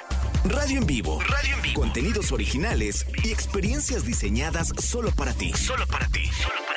Radio 0.45 0.79
en 0.79 0.87
vivo. 0.87 1.21
Radio 1.21 1.55
en 1.57 1.63
vivo. 1.63 1.81
Contenidos 1.81 2.33
originales 2.33 3.07
y 3.23 3.31
experiencias 3.31 4.05
diseñadas 4.05 4.73
solo 4.79 5.11
para 5.13 5.33
ti. 5.33 5.53
Solo 5.53 5.87
para 5.87 6.09
ti. 6.09 6.29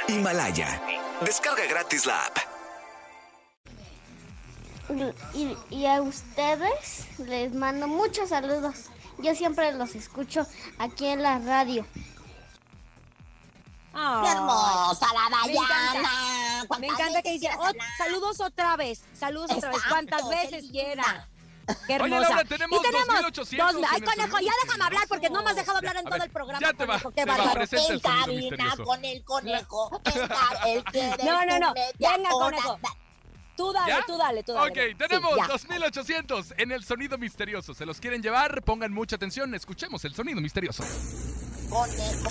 Himalaya. 0.08 0.82
Descarga 1.22 1.66
gratis 1.68 2.06
la 2.06 2.26
app. 2.26 2.55
Y, 5.34 5.58
y 5.70 5.86
a 5.88 6.02
ustedes 6.02 7.08
les 7.20 7.54
mando 7.54 7.88
muchos 7.88 8.30
saludos. 8.30 8.76
Yo 9.20 9.34
siempre 9.34 9.72
los 9.74 9.96
escucho 9.96 10.46
aquí 10.78 11.08
en 11.08 11.24
la 11.24 11.40
radio. 11.40 11.86
¡Qué 13.94 14.30
hermosa 14.30 15.08
la 15.14 15.46
Me 15.48 15.54
encanta. 15.54 15.74
Dayana! 15.94 16.62
Me 16.62 16.68
¿Cuántas 16.68 16.90
encanta 17.00 17.22
que 17.22 17.32
dice, 17.32 17.50
"Oh, 17.58 17.72
saludos 17.98 18.42
otra 18.42 18.76
vez, 18.76 19.04
saludos 19.18 19.52
otra 19.52 19.70
vez, 19.70 19.78
Exacto, 19.78 19.90
cuantas 19.96 20.30
veces 20.30 20.70
quiera. 20.70 21.30
Qué 21.66 21.74
Oye, 21.94 21.96
hermosa. 21.96 22.20
Laura, 22.30 22.44
tenemos 22.46 22.80
y 22.80 22.84
tenemos 22.84 23.08
2800 23.08 23.74
dos- 23.74 23.86
Ay, 23.92 24.02
conejo, 24.02 24.40
ya 24.40 24.52
déjame 24.66 24.84
hablar 24.84 25.08
porque 25.08 25.30
no 25.30 25.42
me 25.44 25.50
has 25.50 25.56
dejado 25.56 25.78
hablar 25.78 25.96
en 25.98 26.04
todo 26.04 26.14
ver, 26.14 26.22
el 26.24 26.30
programa. 26.30 26.60
ya 26.60 26.74
te 26.74 26.86
va, 26.86 26.94
conejo, 27.00 27.12
qué 27.12 27.24
te 27.24 27.26
va, 27.32 27.38
bárbaro. 27.38 27.54
presenta 27.54 27.86
el 27.88 27.94
En 27.96 28.02
sonido 28.02 28.20
cabina 28.26 28.36
misterioso. 28.66 28.84
con 28.84 29.06
el 29.06 29.24
conejo. 29.24 30.02
Ca- 30.04 30.60
él 30.68 30.84
quiere 30.84 31.24
No, 31.24 31.46
no, 31.46 31.60
no. 31.60 31.74
Venga, 31.98 32.30
conejo. 32.30 32.80
Tú 33.56 33.72
dale, 33.72 33.88
¿Ya? 33.92 34.04
tú 34.06 34.18
dale, 34.18 34.44
tú 34.44 34.54
dale. 34.54 34.70
Ok, 34.72 34.78
Sí, 34.90 34.96
tenemos 34.96 35.36
ya. 35.38 35.48
2800 35.48 36.54
en 36.58 36.72
el 36.72 36.84
sonido 36.84 37.18
misterioso. 37.18 37.74
¿Se 37.74 37.86
los 37.86 38.00
quieren 38.00 38.22
llevar? 38.22 38.62
Pongan 38.64 38.92
mucha 38.92 39.16
atención. 39.16 39.54
Escuchemos 39.56 40.04
el 40.06 40.14
sonido 40.14 40.42
misterioso. 40.42 40.84
Conejo. 41.70 42.30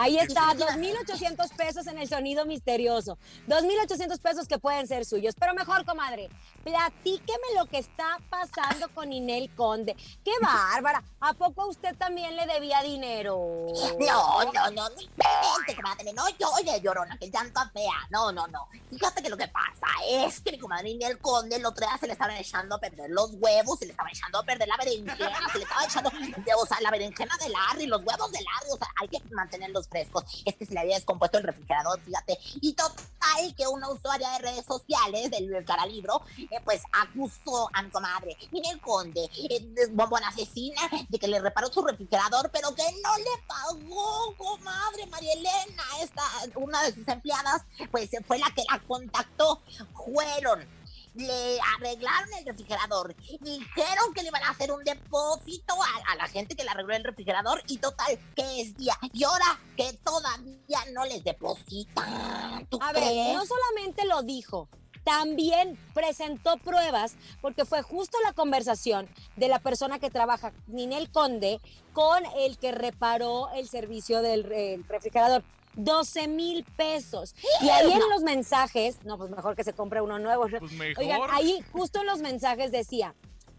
Ahí 0.00 0.16
está, 0.16 0.54
2.800 0.54 1.56
pesos 1.56 1.86
en 1.88 1.98
el 1.98 2.08
sonido 2.08 2.46
misterioso. 2.46 3.18
2.800 3.48 4.20
pesos 4.20 4.46
que 4.46 4.56
pueden 4.58 4.86
ser 4.86 5.04
suyos. 5.04 5.34
Pero 5.38 5.54
mejor, 5.54 5.84
comadre, 5.84 6.28
platíqueme 6.68 7.54
lo 7.56 7.66
que 7.66 7.78
está 7.78 8.18
pasando 8.28 8.88
con 8.94 9.12
Inel 9.12 9.50
Conde. 9.54 9.96
¡Qué 10.24 10.32
bárbara! 10.40 11.02
¿A 11.20 11.32
poco 11.32 11.66
usted 11.68 11.96
también 11.96 12.36
le 12.36 12.46
debía 12.46 12.82
dinero? 12.82 13.66
No, 13.98 14.44
no, 14.44 14.70
no, 14.70 14.88
no 14.90 15.00
invente, 15.00 15.76
comadre, 15.76 16.12
no 16.12 16.28
llore, 16.38 16.80
llorona, 16.80 17.16
que 17.18 17.30
llanta 17.30 17.70
fea. 17.70 18.06
No, 18.10 18.30
no, 18.32 18.46
no. 18.48 18.68
Fíjate 18.90 19.22
que 19.22 19.30
lo 19.30 19.36
que 19.36 19.48
pasa 19.48 19.86
es 20.08 20.40
que 20.40 20.52
mi 20.52 20.58
comadre 20.58 20.90
Inel 20.90 21.18
Conde 21.18 21.56
el 21.56 21.64
otro 21.64 21.86
día 21.86 21.96
se 21.98 22.06
le 22.06 22.12
estaban 22.12 22.36
echando 22.36 22.76
a 22.76 22.78
perder 22.78 23.10
los 23.10 23.32
huevos, 23.34 23.78
se 23.78 23.86
le 23.86 23.92
estaba 23.92 24.10
echando 24.10 24.38
a 24.38 24.44
perder 24.44 24.68
la 24.68 24.76
berenjena, 24.76 25.52
se 25.52 25.58
le 25.58 25.64
estaba 25.64 25.84
echando, 25.84 26.10
o 26.10 26.66
sea, 26.66 26.80
la 26.80 26.90
berenjena 26.90 27.36
de 27.38 27.48
Larry, 27.48 27.86
los 27.86 28.02
huevos 28.04 28.30
de 28.30 28.40
Larry, 28.42 28.72
o 28.72 28.76
sea, 28.76 28.88
hay 29.00 29.08
que 29.08 29.22
mantenerlos 29.34 29.88
frescos. 29.88 30.24
Es 30.44 30.54
que 30.56 30.66
se 30.66 30.74
le 30.74 30.80
había 30.80 30.96
descompuesto 30.96 31.38
el 31.38 31.44
refrigerador, 31.44 32.00
fíjate. 32.02 32.38
Y 32.60 32.74
total, 32.74 33.54
que 33.56 33.66
una 33.66 33.90
usuaria 33.90 34.30
de 34.32 34.38
redes 34.38 34.66
sociales 34.66 35.30
del 35.30 35.64
Caralibro, 35.64 36.22
eh, 36.38 36.57
pues 36.64 36.82
acusó 36.92 37.68
a 37.72 37.82
mi 37.82 37.90
comadre 37.90 38.36
Inel 38.52 38.80
Conde, 38.80 39.28
eh, 39.50 39.86
bombona 39.90 40.28
asesina, 40.28 40.80
de 41.08 41.18
que 41.18 41.28
le 41.28 41.40
reparó 41.40 41.68
su 41.68 41.82
refrigerador, 41.82 42.50
pero 42.52 42.74
que 42.74 42.84
no 43.02 43.18
le 43.18 43.42
pagó, 43.46 44.34
comadre 44.36 45.06
María 45.06 45.32
Elena, 45.32 45.82
esta, 46.00 46.22
una 46.56 46.82
de 46.82 46.94
sus 46.94 47.06
empleadas, 47.08 47.62
pues 47.90 48.10
fue 48.26 48.38
la 48.38 48.50
que 48.54 48.64
la 48.70 48.78
contactó. 48.80 49.62
Fueron, 49.94 50.66
le 51.14 51.58
arreglaron 51.76 52.32
el 52.34 52.46
refrigerador, 52.46 53.14
dijeron 53.40 54.14
que 54.14 54.22
le 54.22 54.28
iban 54.28 54.42
a 54.44 54.50
hacer 54.50 54.72
un 54.72 54.84
depósito 54.84 55.74
a, 55.82 56.12
a 56.12 56.16
la 56.16 56.28
gente 56.28 56.54
que 56.54 56.64
le 56.64 56.70
arregló 56.70 56.94
el 56.94 57.04
refrigerador 57.04 57.62
y 57.66 57.78
total, 57.78 58.18
que 58.34 58.60
es 58.60 58.76
día. 58.76 58.96
Y 59.12 59.24
ahora 59.24 59.60
que 59.76 59.92
todavía 60.04 60.80
no 60.92 61.04
les 61.04 61.24
depositan. 61.24 62.66
¿Tú 62.68 62.78
A 62.80 62.92
ver, 62.92 63.34
no 63.34 63.44
solamente 63.44 64.06
lo 64.06 64.22
dijo, 64.22 64.68
también 65.08 65.78
presentó 65.94 66.58
pruebas, 66.58 67.16
porque 67.40 67.64
fue 67.64 67.80
justo 67.80 68.18
la 68.24 68.34
conversación 68.34 69.08
de 69.36 69.48
la 69.48 69.58
persona 69.58 69.98
que 69.98 70.10
trabaja, 70.10 70.52
Ninel 70.66 71.10
Conde, 71.10 71.60
con 71.94 72.22
el 72.36 72.58
que 72.58 72.72
reparó 72.72 73.48
el 73.54 73.68
servicio 73.70 74.20
del 74.20 74.44
re- 74.44 74.80
refrigerador. 74.86 75.42
12 75.76 76.26
mil 76.28 76.64
pesos. 76.76 77.34
Y 77.62 77.68
ahí 77.70 77.90
en 77.92 78.00
los 78.10 78.22
mensajes, 78.22 78.98
no, 79.04 79.16
pues 79.16 79.30
mejor 79.30 79.54
que 79.56 79.62
se 79.64 79.72
compre 79.72 80.00
uno 80.02 80.18
nuevo. 80.18 80.46
Pues 80.50 80.72
mejor. 80.72 81.02
Oigan, 81.04 81.20
ahí 81.30 81.60
justo 81.72 82.00
en 82.00 82.06
los 82.06 82.18
mensajes 82.20 82.72
decía, 82.72 83.14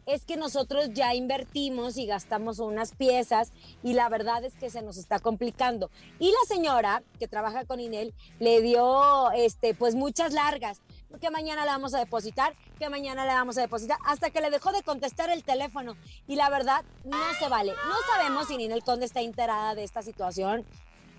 es 0.06 0.26
que 0.26 0.36
nosotros 0.38 0.90
ya 0.92 1.14
invertimos 1.16 1.96
y 1.98 2.06
gastamos 2.08 2.60
unas 2.60 2.94
piezas 2.94 3.54
y 3.84 3.94
la 3.94 4.10
verdad 4.10 4.44
es 4.44 4.54
que 4.56 4.70
se 4.70 4.82
nos 4.82 4.98
está 4.98 5.20
complicando. 5.20 5.92
Y 6.20 6.30
la 6.32 6.56
señora 6.56 7.04
que 7.20 7.28
trabaja 7.28 7.64
con 7.66 7.80
Inel 7.80 8.14
le 8.40 8.62
dio 8.62 9.32
este 9.32 9.74
pues 9.74 9.96
muchas 9.96 10.34
largas, 10.34 10.82
que 11.20 11.30
mañana 11.30 11.66
le 11.66 11.72
vamos 11.72 11.94
a 11.94 12.00
depositar, 12.00 12.54
que 12.78 12.90
mañana 12.90 13.26
le 13.26 13.34
vamos 13.34 13.58
a 13.58 13.62
depositar, 13.62 13.98
hasta 14.06 14.30
que 14.30 14.42
le 14.42 14.50
dejó 14.50 14.72
de 14.72 14.84
contestar 14.84 15.30
el 15.30 15.44
teléfono. 15.44 15.96
Y 16.28 16.36
la 16.36 16.50
verdad, 16.50 16.84
no 17.06 17.18
se 17.40 17.48
vale. 17.50 17.72
No 17.72 17.96
sabemos 18.16 18.48
si 18.48 18.58
Ninel 18.58 18.84
Conde 18.84 19.06
está 19.06 19.22
enterada 19.22 19.76
de 19.76 19.84
esta 19.84 20.02
situación, 20.02 20.66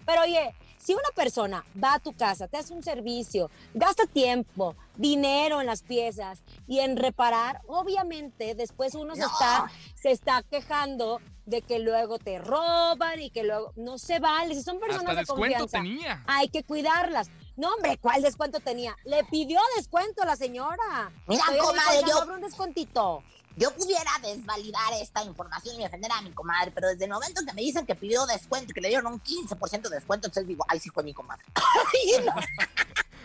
pero 0.07 0.23
oye, 0.23 0.55
si 0.79 0.95
una 0.95 1.09
persona 1.15 1.65
va 1.83 1.95
a 1.95 1.99
tu 1.99 2.13
casa, 2.15 2.49
te 2.49 2.57
hace 2.57 2.73
un 2.73 2.83
servicio, 2.83 3.51
gasta 3.75 4.07
tiempo, 4.07 4.75
dinero 4.97 5.61
en 5.61 5.67
las 5.67 5.83
piezas 5.83 6.43
y 6.67 6.81
en 6.81 6.97
reparar, 6.97 7.61
obviamente 7.69 8.55
después 8.55 8.95
uno 8.95 9.15
se, 9.15 9.21
No. 9.21 9.27
está, 9.27 9.71
se 9.95 10.11
está 10.11 10.43
quejando 10.43 11.21
de 11.45 11.63
que 11.63 11.81
luego 11.81 12.19
te 12.19 12.39
roban 12.39 13.21
y 13.21 13.31
que 13.31 13.43
luego 13.43 13.73
no 13.77 13.99
se 13.99 14.21
vale. 14.21 14.55
Si 14.55 14.63
son 14.63 14.79
personas 14.81 15.03
Hasta 15.09 15.13
de 15.15 15.21
descuento 15.21 15.59
confianza, 15.59 15.79
tenía. 15.83 16.25
hay 16.27 16.49
que 16.49 16.63
cuidarlas. 16.63 17.29
No, 17.57 17.75
hombre, 17.75 17.99
¿cuál 17.99 18.23
descuento 18.23 18.61
tenía? 18.61 18.97
Le 19.05 19.25
pidió 19.25 19.61
descuento 19.77 20.25
la 20.25 20.37
señora. 20.37 21.11
Mira, 21.27 21.43
Todavía 21.45 21.63
comadre, 21.63 21.99
"Oiga, 21.99 22.09
yo- 22.09 22.23
habrá 22.23 22.35
un 22.35 22.41
descuentito. 22.43 23.23
Yo 23.57 23.75
pudiera 23.75 24.11
desvalidar 24.23 24.93
esta 24.95 25.23
información 25.25 25.75
y 25.79 25.83
defender 25.83 26.11
a 26.13 26.23
mi 26.23 26.31
comadre, 26.33 26.71
pero 26.71 26.89
desde 26.89 27.05
el 27.05 27.11
momento 27.11 27.43
que 27.47 27.53
me 27.53 27.61
dicen 27.61 27.85
que 27.85 27.95
pidió 27.95 28.25
descuento 28.27 28.71
y 28.71 28.75
que 28.75 28.81
le 28.81 28.89
dieron 28.89 29.13
un 29.13 29.19
15% 29.21 29.89
de 29.91 29.97
descuento, 29.97 30.29
entonces 30.29 30.47
digo, 30.49 30.65
ay, 30.69 30.79
sí 30.81 30.89
fue 30.91 31.03
mi 31.03 31.13
comadre. 31.13 31.45
No. 32.25 32.35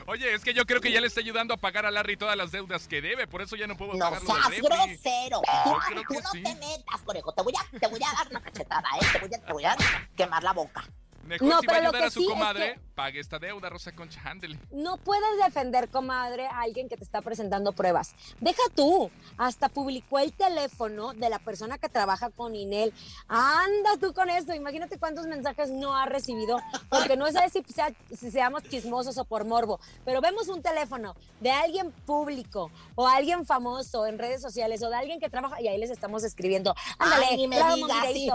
Oye, 0.07 0.35
es 0.35 0.43
que 0.43 0.53
yo 0.53 0.65
creo 0.65 0.81
que 0.81 0.91
ya 0.91 1.01
le 1.01 1.07
está 1.07 1.19
ayudando 1.21 1.53
a 1.55 1.57
pagar 1.57 1.85
a 1.87 1.91
Larry 1.91 2.15
todas 2.15 2.37
las 2.37 2.51
deudas 2.51 2.87
que 2.87 3.01
debe. 3.01 3.25
Por 3.25 3.41
eso 3.41 3.55
ya 3.55 3.65
no 3.65 3.75
puedo 3.75 3.93
No 3.93 3.99
pagar 4.11 4.21
seas 4.21 4.61
grosero. 4.61 5.41
Tú, 5.63 6.13
no 6.13 6.31
sí. 6.31 6.43
te 6.43 6.53
metas, 6.55 7.01
conejo. 7.03 7.31
Te 7.33 7.41
voy 7.41 7.53
a, 7.57 7.79
te 7.79 7.87
voy 7.87 7.99
a 8.03 8.13
dar 8.15 8.27
una 8.29 8.41
cachetada, 8.41 8.87
¿eh? 9.01 9.05
Te 9.13 9.19
voy 9.19 9.33
a, 9.33 9.41
te 9.45 9.53
voy 9.53 9.65
a 9.65 9.75
quemar 10.15 10.43
la 10.43 10.53
boca. 10.53 10.83
Mejor 11.25 11.47
No, 11.47 11.59
si 11.59 11.65
va 11.67 11.73
a 11.73 11.75
pero 11.75 11.83
lo 11.83 11.89
ayudar 11.89 12.01
que 12.01 12.07
a 12.07 12.11
su 12.11 12.19
sí 12.19 12.25
es 12.25 12.31
comadre, 12.31 12.73
que- 12.75 12.79
pague 12.95 13.19
esta 13.19 13.39
deuda, 13.39 13.69
Rosa 13.69 13.91
Concha, 13.93 14.21
ándele. 14.25 14.59
No 14.71 14.97
puedes 14.97 15.37
defender, 15.43 15.89
comadre, 15.89 16.45
a 16.47 16.61
alguien 16.61 16.87
que 16.87 16.95
te 16.97 17.03
está 17.03 17.21
presentando 17.21 17.73
pruebas. 17.73 18.13
Deja 18.39 18.61
tú, 18.75 19.09
hasta 19.37 19.67
publicó 19.69 20.19
el 20.19 20.31
teléfono 20.33 21.13
de 21.13 21.29
la 21.29 21.39
persona 21.39 21.77
que 21.77 21.89
trabaja 21.89 22.29
con 22.29 22.55
Inel. 22.55 22.93
Anda 23.27 23.97
tú 23.99 24.13
con 24.13 24.29
esto, 24.29 24.53
imagínate 24.53 24.97
cuántos 24.99 25.25
mensajes 25.27 25.71
no 25.71 25.95
ha 25.97 26.05
recibido, 26.05 26.57
porque 26.89 27.17
no 27.17 27.27
sé 27.27 27.49
si, 27.49 27.63
sea- 27.73 27.91
si 28.17 28.31
seamos 28.31 28.63
chismosos 28.63 29.17
o 29.17 29.25
por 29.25 29.45
morbo, 29.45 29.79
pero 30.05 30.21
vemos 30.21 30.47
un 30.47 30.61
teléfono 30.61 31.15
de 31.41 31.51
alguien 31.51 31.91
público 32.05 32.71
o 32.95 33.07
alguien 33.07 33.45
famoso 33.45 34.05
en 34.05 34.19
redes 34.19 34.41
sociales 34.41 34.81
o 34.83 34.89
de 34.89 34.95
alguien 34.95 35.19
que 35.19 35.29
trabaja 35.29 35.59
y 35.61 35.67
ahí 35.67 35.77
les 35.79 35.89
estamos 35.89 36.23
escribiendo. 36.23 36.73
Ándale, 36.99 37.25
Ay, 37.31 37.37
ni 37.37 37.47
me 37.47 37.55
digas, 37.75 38.05
sí. 38.13 38.29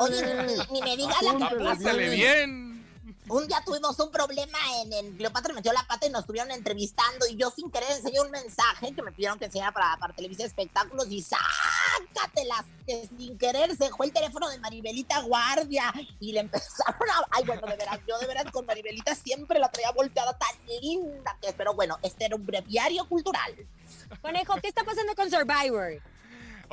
Oye, 0.00 0.44
ni, 0.70 0.80
ni 0.80 0.82
me 0.82 0.96
digas 0.96 1.22
la 1.22 1.48
que 1.48 1.54
bien. 2.24 2.74
Un 3.26 3.48
día 3.48 3.62
tuvimos 3.64 3.98
un 4.00 4.10
problema 4.10 4.58
en, 4.82 4.92
en 4.92 5.16
Cleopatra 5.16 5.54
metió 5.54 5.72
la 5.72 5.86
pata 5.86 6.06
y 6.06 6.10
nos 6.10 6.20
estuvieron 6.20 6.50
entrevistando 6.50 7.26
y 7.26 7.36
yo 7.36 7.50
sin 7.50 7.70
querer 7.70 7.90
enseñé 7.92 8.20
un 8.20 8.30
mensaje 8.30 8.94
que 8.94 9.02
me 9.02 9.12
pidieron 9.12 9.38
que 9.38 9.46
enseñara 9.46 9.72
para, 9.72 9.96
para 9.96 10.14
Televisa 10.14 10.44
Espectáculos 10.44 11.06
y 11.10 11.22
sácatelas 11.22 12.64
que 12.86 13.08
sin 13.16 13.38
querer 13.38 13.74
se 13.76 13.84
dejó 13.84 14.04
el 14.04 14.12
teléfono 14.12 14.50
de 14.50 14.58
Maribelita 14.58 15.22
Guardia 15.22 15.92
y 16.20 16.32
le 16.32 16.40
empezaron 16.40 17.10
a... 17.10 17.26
Ay, 17.30 17.44
bueno, 17.44 17.66
de 17.66 17.76
veras, 17.76 17.98
yo 18.06 18.18
de 18.18 18.26
veras 18.26 18.44
con 18.52 18.66
Maribelita 18.66 19.14
siempre 19.14 19.58
la 19.58 19.70
traía 19.70 19.90
volteada 19.92 20.36
tan 20.36 20.66
linda 20.82 21.36
que... 21.40 21.52
Pero 21.54 21.72
bueno, 21.72 21.98
este 22.02 22.26
era 22.26 22.36
un 22.36 22.44
breviario 22.44 23.08
cultural. 23.08 23.54
Conejo, 24.20 24.54
¿qué 24.60 24.68
está 24.68 24.84
pasando 24.84 25.14
con 25.14 25.30
Survivor? 25.30 26.02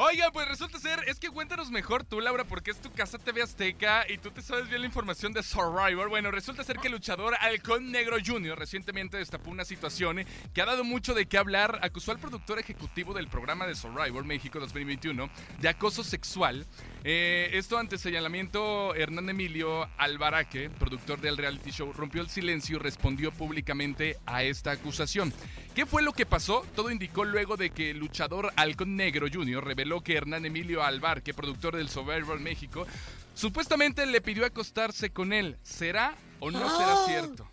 Oiga, 0.03 0.31
pues 0.31 0.47
resulta 0.47 0.79
ser, 0.79 1.03
es 1.05 1.19
que 1.19 1.29
cuéntanos 1.29 1.69
mejor 1.69 2.03
tú, 2.03 2.21
Laura, 2.21 2.43
porque 2.43 2.71
es 2.71 2.81
tu 2.81 2.91
casa 2.91 3.19
TV 3.19 3.43
Azteca 3.43 4.03
y 4.09 4.17
tú 4.17 4.31
te 4.31 4.41
sabes 4.41 4.67
bien 4.67 4.81
la 4.81 4.87
información 4.87 5.31
de 5.31 5.43
Survivor. 5.43 6.09
Bueno, 6.09 6.31
resulta 6.31 6.63
ser 6.63 6.79
que 6.79 6.87
el 6.87 6.93
luchador 6.93 7.35
Halcón 7.39 7.91
Negro 7.91 8.17
Jr. 8.25 8.57
recientemente 8.57 9.17
destapó 9.17 9.51
una 9.51 9.63
situación 9.63 10.25
que 10.55 10.61
ha 10.63 10.65
dado 10.65 10.83
mucho 10.83 11.13
de 11.13 11.27
qué 11.27 11.37
hablar. 11.37 11.77
Acusó 11.83 12.11
al 12.11 12.17
productor 12.17 12.57
ejecutivo 12.57 13.13
del 13.13 13.27
programa 13.27 13.67
de 13.67 13.75
Survivor 13.75 14.25
México 14.25 14.59
2021 14.59 15.29
de 15.59 15.69
acoso 15.69 16.03
sexual. 16.03 16.65
Eh, 17.03 17.51
esto 17.53 17.77
ante 17.77 17.99
señalamiento, 17.99 18.95
Hernán 18.95 19.29
Emilio 19.29 19.87
Albaraque, 19.99 20.71
productor 20.71 21.21
del 21.21 21.37
reality 21.37 21.69
show, 21.69 21.93
rompió 21.93 22.23
el 22.23 22.29
silencio 22.29 22.77
y 22.77 22.79
respondió 22.79 23.31
públicamente 23.31 24.17
a 24.25 24.41
esta 24.41 24.71
acusación. 24.71 25.31
¿Qué 25.75 25.85
fue 25.85 26.01
lo 26.01 26.11
que 26.11 26.25
pasó? 26.25 26.65
Todo 26.75 26.91
indicó 26.91 27.23
luego 27.23 27.55
de 27.55 27.69
que 27.69 27.91
el 27.91 27.99
luchador 27.99 28.51
Halcón 28.55 28.97
Negro 28.97 29.27
Jr. 29.31 29.63
reveló 29.63 29.90
que 29.99 30.15
Hernán 30.15 30.45
Emilio 30.45 30.81
Albarque, 30.81 31.33
productor 31.33 31.75
del 31.75 31.89
Survivor 31.89 32.39
México, 32.39 32.87
supuestamente 33.35 34.05
le 34.05 34.21
pidió 34.21 34.45
acostarse 34.45 35.09
con 35.09 35.33
él. 35.33 35.57
¿Será 35.61 36.15
o 36.39 36.49
no 36.49 36.59
será 36.77 36.93
Ah. 36.93 37.03
cierto? 37.05 37.50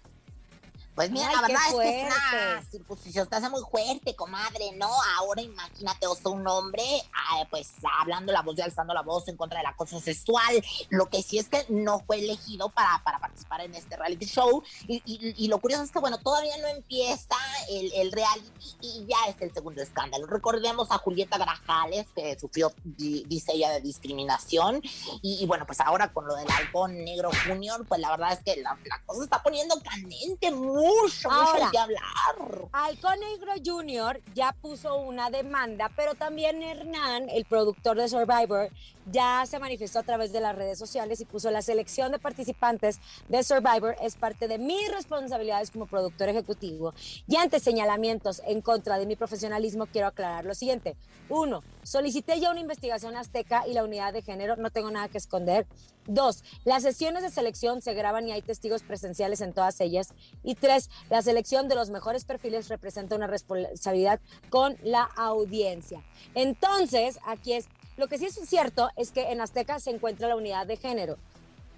Pues 0.98 1.12
mira, 1.12 1.28
Ay, 1.28 1.34
la 1.36 1.42
verdad 1.42 1.60
es 1.68 1.74
que 1.74 2.00
es 2.00 2.06
una 2.06 2.62
circuncisión, 2.72 3.28
te 3.28 3.36
hace 3.36 3.48
muy 3.50 3.62
fuerte, 3.70 4.16
comadre, 4.16 4.72
¿no? 4.74 4.90
Ahora 5.16 5.42
imagínate, 5.42 6.08
o 6.08 6.16
sea, 6.16 6.32
un 6.32 6.44
hombre, 6.48 6.82
ah, 7.14 7.46
pues 7.50 7.68
hablando 8.00 8.32
la 8.32 8.42
voz 8.42 8.58
y 8.58 8.62
alzando 8.62 8.92
la 8.92 9.02
voz 9.02 9.28
en 9.28 9.36
contra 9.36 9.58
del 9.58 9.66
acoso 9.68 10.00
sexual. 10.00 10.60
Lo 10.88 11.06
que 11.08 11.22
sí 11.22 11.38
es 11.38 11.48
que 11.48 11.64
no 11.68 12.00
fue 12.00 12.18
elegido 12.18 12.70
para, 12.70 13.00
para 13.04 13.20
participar 13.20 13.60
en 13.60 13.76
este 13.76 13.96
reality 13.96 14.26
show. 14.26 14.60
Y, 14.88 15.00
y- 15.04 15.34
y 15.44 15.46
lo 15.46 15.60
curioso 15.60 15.84
es 15.84 15.92
que, 15.92 16.00
bueno, 16.00 16.18
todavía 16.18 16.56
no 16.58 16.66
empieza 16.66 17.36
el, 17.70 17.92
el 17.94 18.10
reality 18.10 18.50
y 18.80 19.06
ya 19.06 19.30
es 19.30 19.40
el 19.40 19.54
segundo 19.54 19.80
escándalo. 19.80 20.26
Recordemos 20.26 20.90
a 20.90 20.98
Julieta 20.98 21.38
Grajales, 21.38 22.06
que 22.12 22.36
sufrió, 22.40 22.72
di- 22.82 23.22
dice 23.28 23.52
ella, 23.54 23.70
de 23.70 23.82
discriminación. 23.82 24.80
Y, 25.22 25.38
y 25.40 25.46
bueno, 25.46 25.64
pues 25.64 25.78
ahora 25.78 26.12
con 26.12 26.26
lo 26.26 26.34
del 26.34 26.50
halcón 26.50 27.04
negro 27.04 27.30
junior, 27.46 27.86
pues 27.86 28.00
la 28.00 28.10
verdad 28.10 28.32
es 28.32 28.40
que 28.42 28.60
la, 28.60 28.76
la 28.84 29.00
cosa 29.06 29.22
está 29.22 29.40
poniendo 29.44 29.80
candente, 29.80 30.50
mucho, 30.50 30.87
mucho 30.88 31.30
Ahora, 31.30 31.70
de 31.70 31.78
hablar. 31.78 32.68
Halcón 32.72 33.20
Negro 33.20 33.52
Jr. 33.64 34.22
ya 34.34 34.52
puso 34.52 34.96
una 34.96 35.30
demanda, 35.30 35.90
pero 35.96 36.14
también 36.14 36.62
Hernán, 36.62 37.28
el 37.28 37.44
productor 37.44 37.96
de 37.96 38.08
Survivor, 38.08 38.70
ya 39.10 39.44
se 39.46 39.58
manifestó 39.58 40.00
a 40.00 40.02
través 40.02 40.32
de 40.32 40.40
las 40.40 40.54
redes 40.54 40.78
sociales 40.78 41.20
y 41.20 41.24
puso 41.24 41.50
la 41.50 41.62
selección 41.62 42.12
de 42.12 42.18
participantes 42.18 43.00
de 43.28 43.42
Survivor 43.42 43.96
es 44.02 44.16
parte 44.16 44.48
de 44.48 44.58
mis 44.58 44.92
responsabilidades 44.92 45.70
como 45.70 45.86
productor 45.86 46.28
ejecutivo 46.28 46.94
y 47.26 47.36
ante 47.36 47.60
señalamientos 47.60 48.42
en 48.46 48.60
contra 48.60 48.98
de 48.98 49.06
mi 49.06 49.16
profesionalismo 49.16 49.86
quiero 49.86 50.08
aclarar 50.08 50.44
lo 50.44 50.54
siguiente. 50.54 50.96
Uno, 51.28 51.62
solicité 51.82 52.38
ya 52.40 52.50
una 52.50 52.60
investigación 52.60 53.16
azteca 53.16 53.66
y 53.66 53.72
la 53.72 53.84
unidad 53.84 54.12
de 54.12 54.22
género, 54.22 54.56
no 54.56 54.70
tengo 54.70 54.90
nada 54.90 55.08
que 55.08 55.18
esconder. 55.18 55.66
Dos, 56.06 56.42
las 56.64 56.84
sesiones 56.84 57.22
de 57.22 57.28
selección 57.28 57.82
se 57.82 57.92
graban 57.92 58.26
y 58.26 58.32
hay 58.32 58.40
testigos 58.40 58.82
presenciales 58.82 59.42
en 59.42 59.52
todas 59.52 59.78
ellas. 59.82 60.14
Y 60.42 60.54
tres, 60.54 60.77
la 61.10 61.22
selección 61.22 61.68
de 61.68 61.74
los 61.74 61.90
mejores 61.90 62.24
perfiles 62.24 62.68
representa 62.68 63.16
una 63.16 63.26
responsabilidad 63.26 64.20
con 64.50 64.76
la 64.82 65.02
audiencia. 65.16 66.02
Entonces, 66.34 67.18
aquí 67.26 67.54
es, 67.54 67.66
lo 67.96 68.08
que 68.08 68.18
sí 68.18 68.26
es 68.26 68.34
cierto 68.48 68.90
es 68.96 69.10
que 69.10 69.32
en 69.32 69.40
Azteca 69.40 69.80
se 69.80 69.90
encuentra 69.90 70.28
la 70.28 70.36
unidad 70.36 70.66
de 70.66 70.76
género. 70.76 71.16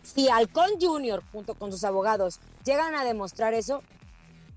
Si 0.03 0.29
Halcón 0.29 0.71
Jr., 0.81 1.23
junto 1.33 1.55
con 1.55 1.73
sus 1.73 1.85
abogados, 1.85 2.41
llegan 2.65 2.95
a 2.95 3.05
demostrar 3.05 3.55
eso, 3.55 3.83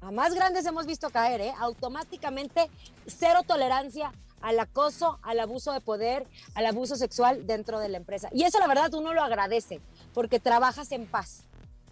a 0.01 0.11
más 0.11 0.33
grandes 0.33 0.65
hemos 0.65 0.85
visto 0.85 1.09
caer, 1.09 1.41
¿eh? 1.41 1.53
Automáticamente 1.59 2.69
cero 3.07 3.41
tolerancia 3.47 4.11
al 4.41 4.59
acoso, 4.59 5.17
al 5.21 5.39
abuso 5.39 5.71
de 5.71 5.79
poder, 5.79 6.27
al 6.53 6.65
abuso 6.65 6.97
sexual 6.97 7.47
dentro 7.47 7.79
de 7.79 7.87
la 7.87 7.97
empresa. 7.97 8.29
Y 8.33 8.43
eso 8.43 8.59
la 8.59 8.67
verdad 8.67 8.93
uno 8.93 9.13
lo 9.13 9.23
agradece, 9.23 9.79
porque 10.13 10.39
trabajas 10.39 10.91
en 10.91 11.07
paz. 11.07 11.45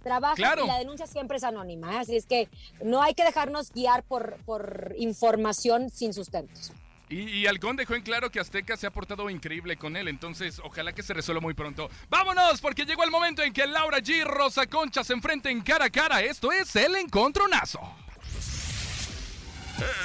Trabajas 0.03 0.35
Claro. 0.37 0.63
y 0.65 0.67
la 0.67 0.79
denuncia 0.79 1.05
siempre 1.07 1.37
es 1.37 1.43
anónima, 1.43 1.93
¿eh? 1.95 1.99
así 1.99 2.15
es 2.15 2.25
que 2.25 2.49
no 2.83 3.01
hay 3.03 3.13
que 3.13 3.23
dejarnos 3.23 3.71
guiar 3.71 4.03
por, 4.03 4.37
por 4.45 4.93
información 4.97 5.89
sin 5.89 6.13
sustentos. 6.13 6.71
Y, 7.09 7.23
y 7.29 7.45
Halcón 7.47 7.75
dejó 7.75 7.93
en 7.95 8.03
claro 8.03 8.31
que 8.31 8.39
Azteca 8.39 8.77
se 8.77 8.87
ha 8.87 8.91
portado 8.91 9.29
increíble 9.29 9.75
con 9.77 9.97
él, 9.97 10.07
entonces 10.07 10.61
ojalá 10.63 10.93
que 10.93 11.03
se 11.03 11.13
resuelva 11.13 11.41
muy 11.41 11.53
pronto. 11.53 11.89
¡Vámonos! 12.09 12.61
Porque 12.61 12.85
llegó 12.85 13.03
el 13.03 13.11
momento 13.11 13.43
en 13.43 13.51
que 13.51 13.67
Laura 13.67 13.97
G 13.99 14.23
Rosa 14.23 14.65
Concha 14.65 15.03
se 15.03 15.11
enfrenten 15.13 15.61
cara 15.61 15.85
a 15.85 15.89
cara. 15.89 16.21
Esto 16.21 16.51
es 16.53 16.73
el 16.77 16.95
encontronazo. 16.95 17.81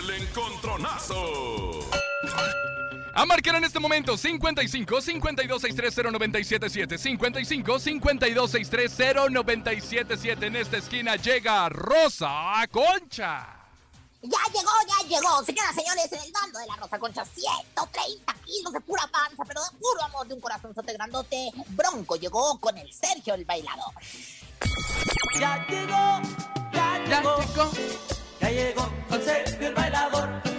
El 0.00 0.10
encontronazo. 0.22 1.88
A 3.18 3.24
marcar 3.24 3.54
en 3.54 3.64
este 3.64 3.80
momento 3.80 4.14
55 4.14 5.00
52 5.00 5.62
630 5.62 6.10
977 6.10 6.98
55 6.98 7.78
52 7.78 8.50
630 8.50 9.30
977 9.30 10.46
En 10.46 10.56
esta 10.56 10.76
esquina 10.76 11.16
llega 11.16 11.66
Rosa 11.70 12.62
Concha. 12.70 13.56
Ya 14.20 14.38
llegó, 14.52 14.70
ya 14.86 15.08
llegó. 15.08 15.42
Señoras 15.44 15.72
y 15.72 15.80
señores, 15.80 16.12
en 16.12 16.20
el 16.20 16.32
bando 16.32 16.58
de 16.58 16.66
la 16.66 16.76
Rosa 16.76 16.98
Concha, 16.98 17.24
130 17.24 18.34
kilos 18.44 18.72
de 18.74 18.80
pura 18.82 19.06
panza, 19.06 19.44
pero 19.48 19.62
de 19.64 19.78
puro 19.78 20.04
amor 20.04 20.28
de 20.28 20.34
un 20.34 20.40
corazonzote 20.40 20.92
grandote. 20.92 21.52
Bronco 21.68 22.16
llegó 22.16 22.60
con 22.60 22.76
el 22.76 22.92
Sergio 22.92 23.32
el 23.32 23.46
bailador. 23.46 23.94
Ya 25.40 25.66
llegó, 25.66 26.20
ya 26.70 26.98
llegó, 26.98 27.70
ya 28.42 28.50
llegó 28.50 28.92
con 29.08 29.24
Sergio 29.24 29.68
el 29.68 29.74
bailador. 29.74 30.55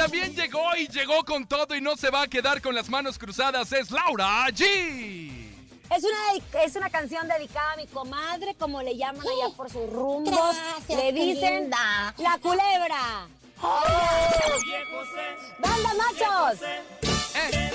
También 0.00 0.34
llegó 0.34 0.74
y 0.78 0.88
llegó 0.88 1.22
con 1.26 1.46
todo 1.46 1.76
y 1.76 1.82
no 1.82 1.94
se 1.94 2.08
va 2.08 2.22
a 2.22 2.26
quedar 2.26 2.62
con 2.62 2.74
las 2.74 2.88
manos 2.88 3.18
cruzadas 3.18 3.70
es 3.72 3.90
Laura 3.90 4.46
G. 4.46 5.30
Es 5.94 6.04
una, 6.04 6.62
es 6.64 6.74
una 6.74 6.88
canción 6.88 7.28
dedicada 7.28 7.74
a 7.74 7.76
mi 7.76 7.86
comadre, 7.86 8.54
como 8.54 8.80
le 8.80 8.96
llaman 8.96 9.20
allá 9.20 9.54
por 9.54 9.68
sus 9.68 9.90
rumbos. 9.90 10.34
Gracias, 10.34 10.98
le 10.98 11.12
dicen 11.12 11.64
linda. 11.64 12.14
la 12.16 12.38
culebra. 12.38 13.28
¡Banda 15.58 15.90
machos! 15.94 16.62
Eh. 17.34 17.70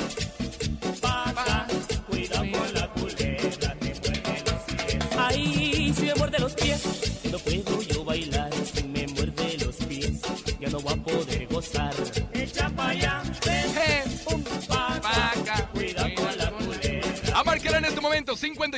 Cuidado 2.09 2.45
con 2.51 2.73
la 2.73 2.87
culebra, 2.87 3.75
te 3.79 3.93
muerde 4.01 4.51
los 4.51 4.63
pies. 4.63 5.03
Ay, 5.15 5.93
si 5.95 6.01
me 6.01 6.15
muerde 6.15 6.39
los 6.39 6.53
pies, 6.55 6.81
no 7.31 7.37
puedo 7.37 7.81
yo 7.83 8.03
bailar. 8.03 8.54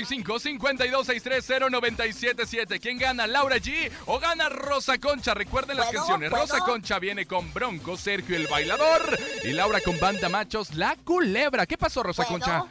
55-52-630-977. 0.07 2.79
¿Quién 2.79 2.97
gana? 2.97 3.27
¿Laura 3.27 3.57
G 3.57 3.91
o 4.05 4.19
gana 4.19 4.49
Rosa 4.49 4.97
Concha? 4.97 5.33
Recuerden 5.33 5.77
las 5.77 5.91
canciones. 5.91 6.31
Rosa 6.31 6.59
Concha 6.59 6.99
viene 6.99 7.25
con 7.25 7.53
Bronco, 7.53 7.97
Sergio 7.97 8.35
el 8.35 8.47
Bailador 8.47 9.17
y 9.43 9.51
Laura 9.51 9.81
con 9.81 9.99
Banda 9.99 10.29
Machos, 10.29 10.75
La 10.75 10.95
Culebra. 11.03 11.65
¿Qué 11.65 11.77
pasó, 11.77 12.03
Rosa. 12.03 12.25
Concha? 12.25 12.65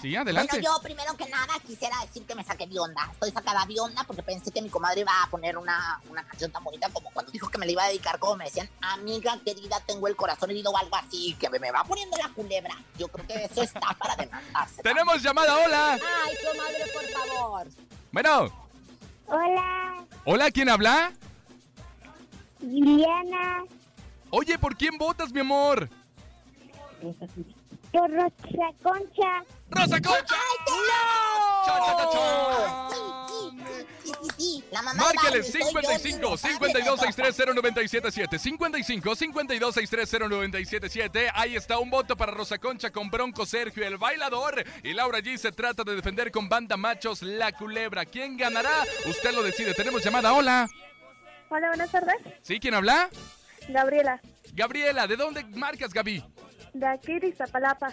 Sí, 0.00 0.14
adelante. 0.14 0.52
Bueno, 0.52 0.76
yo 0.76 0.82
primero 0.82 1.16
que 1.16 1.28
nada 1.28 1.54
quisiera 1.66 1.96
decir 2.02 2.24
que 2.24 2.34
me 2.34 2.44
saqué 2.44 2.66
de 2.66 2.78
onda. 2.78 3.08
Estoy 3.12 3.30
sacada 3.32 3.66
de 3.66 3.80
onda 3.80 4.04
porque 4.04 4.22
pensé 4.22 4.50
que 4.52 4.62
mi 4.62 4.68
comadre 4.68 5.00
iba 5.00 5.12
a 5.22 5.28
poner 5.28 5.58
una, 5.58 6.00
una 6.08 6.24
canción 6.24 6.52
tan 6.52 6.62
bonita 6.62 6.88
como 6.90 7.10
cuando 7.10 7.32
dijo 7.32 7.48
que 7.48 7.58
me 7.58 7.66
la 7.66 7.72
iba 7.72 7.84
a 7.84 7.88
dedicar, 7.88 8.18
como 8.18 8.36
me 8.36 8.44
decían, 8.44 8.70
amiga 8.80 9.38
querida, 9.44 9.80
tengo 9.86 10.06
el 10.06 10.16
corazón 10.16 10.50
herido 10.50 10.70
o 10.70 10.76
algo 10.76 10.94
así, 10.96 11.36
que 11.40 11.50
me, 11.50 11.58
me 11.58 11.70
va 11.72 11.84
poniendo 11.84 12.16
la 12.16 12.28
culebra. 12.28 12.76
Yo 12.96 13.08
creo 13.08 13.26
que 13.26 13.44
eso 13.44 13.62
está 13.62 13.92
para 13.98 14.14
demandarse. 14.16 14.82
Tenemos 14.82 15.22
llamada, 15.22 15.56
hola. 15.56 15.94
Ay, 15.94 16.36
comadre, 16.44 16.84
por 16.92 17.04
favor. 17.08 17.66
Bueno, 18.12 18.68
Hola, 19.30 20.06
hola, 20.24 20.50
¿quién 20.50 20.70
habla? 20.70 21.12
Liliana, 22.60 23.62
Oye, 24.30 24.58
¿por 24.58 24.74
quién 24.74 24.96
votas, 24.96 25.30
mi 25.32 25.40
amor? 25.40 25.88
Por 27.92 28.10
Rosa 28.10 28.72
Concha. 28.82 29.44
¡Rosa 29.70 30.00
Concha! 30.00 30.36
Cha, 31.66 31.78
cha, 31.78 31.96
cha, 31.96 32.10
cha. 32.12 32.88
Sí, 34.02 34.12
sí, 34.12 34.28
sí, 34.38 34.64
la 34.70 34.82
mamá 34.82 35.02
Márquele 35.02 35.42
de 35.42 35.50
Barney, 35.50 35.52
soy 35.52 35.72
yo, 35.72 35.78
55 35.78 36.30
mi 36.30 36.38
52 36.38 36.98
padre, 36.98 37.12
630 37.12 37.54
977 37.54 38.38
55 38.38 39.14
52 39.14 39.74
630 39.74 40.28
977 40.28 41.30
Ahí 41.34 41.56
está 41.56 41.78
un 41.78 41.90
voto 41.90 42.16
para 42.16 42.32
Rosa 42.32 42.58
Concha 42.58 42.90
con 42.90 43.10
Bronco 43.10 43.44
Sergio 43.44 43.86
el 43.86 43.98
bailador 43.98 44.64
y 44.82 44.94
Laura 44.94 45.18
G 45.18 45.36
se 45.36 45.52
trata 45.52 45.84
de 45.84 45.94
defender 45.94 46.30
con 46.30 46.48
banda 46.48 46.76
machos 46.76 47.22
la 47.22 47.52
culebra. 47.52 48.04
¿Quién 48.06 48.36
ganará? 48.36 48.84
Usted 49.06 49.32
lo 49.32 49.42
decide. 49.42 49.74
Tenemos 49.74 50.02
llamada. 50.02 50.32
Hola. 50.32 50.68
Hola, 51.50 51.68
buenas 51.68 51.90
tardes. 51.90 52.16
¿Sí? 52.42 52.58
¿Quién 52.60 52.74
habla? 52.74 53.08
Gabriela, 53.68 54.20
Gabriela, 54.54 55.06
¿de 55.06 55.16
dónde 55.16 55.44
marcas, 55.44 55.92
Gaby? 55.92 56.24
De 56.74 56.86
aquí 56.86 57.18
de 57.18 57.28
Iztapalapa, 57.28 57.88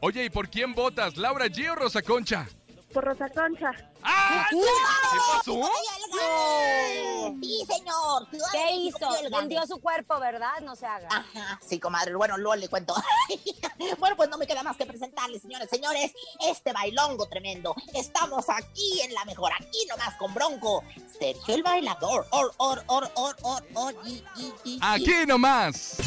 Oye, 0.00 0.24
¿y 0.26 0.30
por 0.30 0.48
quién 0.48 0.74
votas? 0.74 1.16
¿Laura 1.16 1.46
G 1.46 1.70
o 1.70 1.74
Rosa 1.74 2.02
Concha? 2.02 2.46
por 2.92 3.04
Rosa 3.04 3.28
Concha. 3.28 3.72
¡Ah! 4.02 4.46
¡No! 4.52 4.58
¿Qué 4.60 5.18
pasó? 5.36 5.70
¡No! 6.14 7.38
Sí, 7.40 7.64
señor. 7.68 8.28
¿Qué 8.52 8.74
hizo? 8.76 9.08
Vendió 9.30 9.66
su 9.66 9.80
cuerpo, 9.80 10.18
¿verdad? 10.18 10.60
No 10.62 10.76
se 10.76 10.86
haga. 10.86 11.08
Ajá, 11.10 11.60
sí, 11.66 11.78
comadre. 11.78 12.14
Bueno, 12.14 12.36
luego 12.36 12.56
le 12.56 12.68
cuento. 12.68 12.94
bueno, 13.98 14.16
pues 14.16 14.28
no 14.28 14.38
me 14.38 14.46
queda 14.46 14.62
más 14.62 14.76
que 14.76 14.86
presentarles, 14.86 15.42
señores, 15.42 15.68
señores, 15.70 16.12
este 16.40 16.72
bailongo 16.72 17.26
tremendo. 17.28 17.74
Estamos 17.94 18.46
aquí 18.48 19.00
en 19.02 19.12
la 19.14 19.24
mejor, 19.24 19.52
aquí 19.52 19.86
nomás 19.88 20.14
con 20.16 20.32
Bronco. 20.34 20.82
Sergio 21.18 21.54
el 21.54 21.62
bailador. 21.62 22.26
Or, 22.30 22.52
or, 22.58 22.82
or, 22.86 23.10
or, 23.14 23.36
or, 23.42 23.64
or, 23.74 23.94
y, 24.04 24.24
y, 24.36 24.52
y, 24.64 24.78
Aquí 24.82 25.26
nomás. 25.26 25.98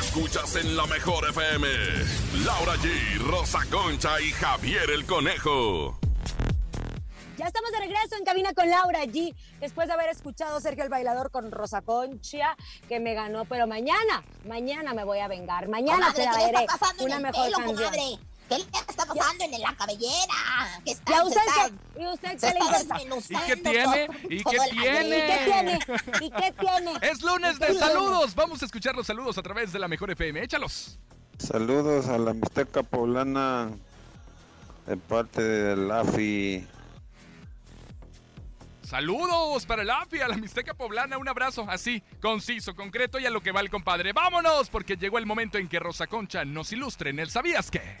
Escuchas 0.00 0.56
en 0.56 0.76
la 0.76 0.86
mejor 0.86 1.28
FM. 1.28 1.68
Laura 2.44 2.74
G, 2.76 3.18
Rosa 3.18 3.60
Concha 3.70 4.20
y 4.20 4.30
Javier 4.32 4.90
el 4.90 5.06
Conejo. 5.06 5.98
Ya 7.36 7.46
estamos 7.46 7.72
de 7.72 7.78
regreso 7.80 8.14
en 8.16 8.24
cabina 8.24 8.52
con 8.54 8.68
Laura 8.70 9.04
G. 9.04 9.34
Después 9.60 9.88
de 9.88 9.94
haber 9.94 10.08
escuchado 10.10 10.60
Sergio 10.60 10.84
el 10.84 10.88
Bailador 10.90 11.30
con 11.32 11.50
Rosa 11.50 11.82
Concha, 11.82 12.56
que 12.88 13.00
me 13.00 13.14
ganó. 13.14 13.44
Pero 13.46 13.66
mañana, 13.66 14.22
mañana 14.46 14.94
me 14.94 15.02
voy 15.04 15.18
a 15.18 15.26
vengar. 15.28 15.68
Mañana 15.68 16.12
Comadre, 16.12 16.22
te 16.24 16.30
¿qué 16.30 16.36
le 16.46 16.52
daré 16.52 16.64
está 16.64 16.78
pasando 16.78 17.04
una 17.04 17.18
mejor 17.18 17.44
pelo, 17.44 17.56
canción. 17.58 17.76
comadre? 17.76 18.18
¿Qué 18.48 18.58
le 18.58 18.64
está 18.64 19.06
pasando 19.06 19.44
en 19.44 19.60
la 19.60 19.74
cabellera? 19.74 20.80
¿Qué 20.84 20.90
está, 20.92 21.10
¿Y 21.10 21.14
a 21.14 21.20
se 21.22 21.26
usted 21.28 21.40
está- 21.40 21.70
qué? 21.96 22.02
¿Y 22.02 22.06
usted 22.06 22.38
se 22.38 22.46
qué 22.46 22.52
le 22.52 22.58
está 22.60 22.64
importa? 22.82 22.94
desmenuzando 22.94 23.44
¿Y 23.44 23.46
qué 23.46 23.56
tiene? 23.56 24.08
¿Y 24.28 24.44
qué 24.44 24.58
tiene? 24.70 25.18
¿Y 25.18 25.20
qué 25.26 25.40
tiene? 25.44 25.78
¿Y 26.20 26.30
qué 26.30 26.52
tiene? 26.60 26.92
Es 27.02 27.22
lunes 27.22 27.56
¿Y 27.56 27.58
qué 27.58 27.66
de 27.72 27.78
saludos. 27.78 28.34
Vamos 28.36 28.62
a 28.62 28.66
escuchar 28.66 28.94
los 28.94 29.06
saludos 29.08 29.38
a 29.38 29.42
través 29.42 29.72
de 29.72 29.78
la 29.80 29.88
mejor 29.88 30.10
FM. 30.10 30.40
Échalos. 30.42 30.98
Saludos 31.38 32.06
a 32.06 32.16
la 32.18 32.32
Mixteca 32.32 32.82
Poblana 32.84 33.70
de 34.86 34.96
parte 34.98 35.42
del 35.42 35.90
AFI. 35.90 36.68
Saludos 38.84 39.66
para 39.66 39.82
el 39.82 39.90
AFI, 39.90 40.20
a 40.20 40.28
la 40.28 40.36
Mixteca 40.36 40.74
Poblana. 40.74 41.18
Un 41.18 41.28
abrazo 41.28 41.66
así, 41.68 42.02
conciso, 42.20 42.74
concreto 42.74 43.18
y 43.18 43.26
a 43.26 43.30
lo 43.30 43.40
que 43.40 43.52
va 43.52 43.60
el 43.60 43.70
compadre. 43.70 44.12
¡Vámonos! 44.12 44.68
Porque 44.68 44.96
llegó 44.96 45.18
el 45.18 45.26
momento 45.26 45.58
en 45.58 45.68
que 45.68 45.78
Rosa 45.78 46.06
Concha 46.06 46.44
nos 46.44 46.72
ilustre 46.72 47.10
en 47.10 47.18
el 47.18 47.30
¿Sabías 47.30 47.70
qué? 47.70 47.96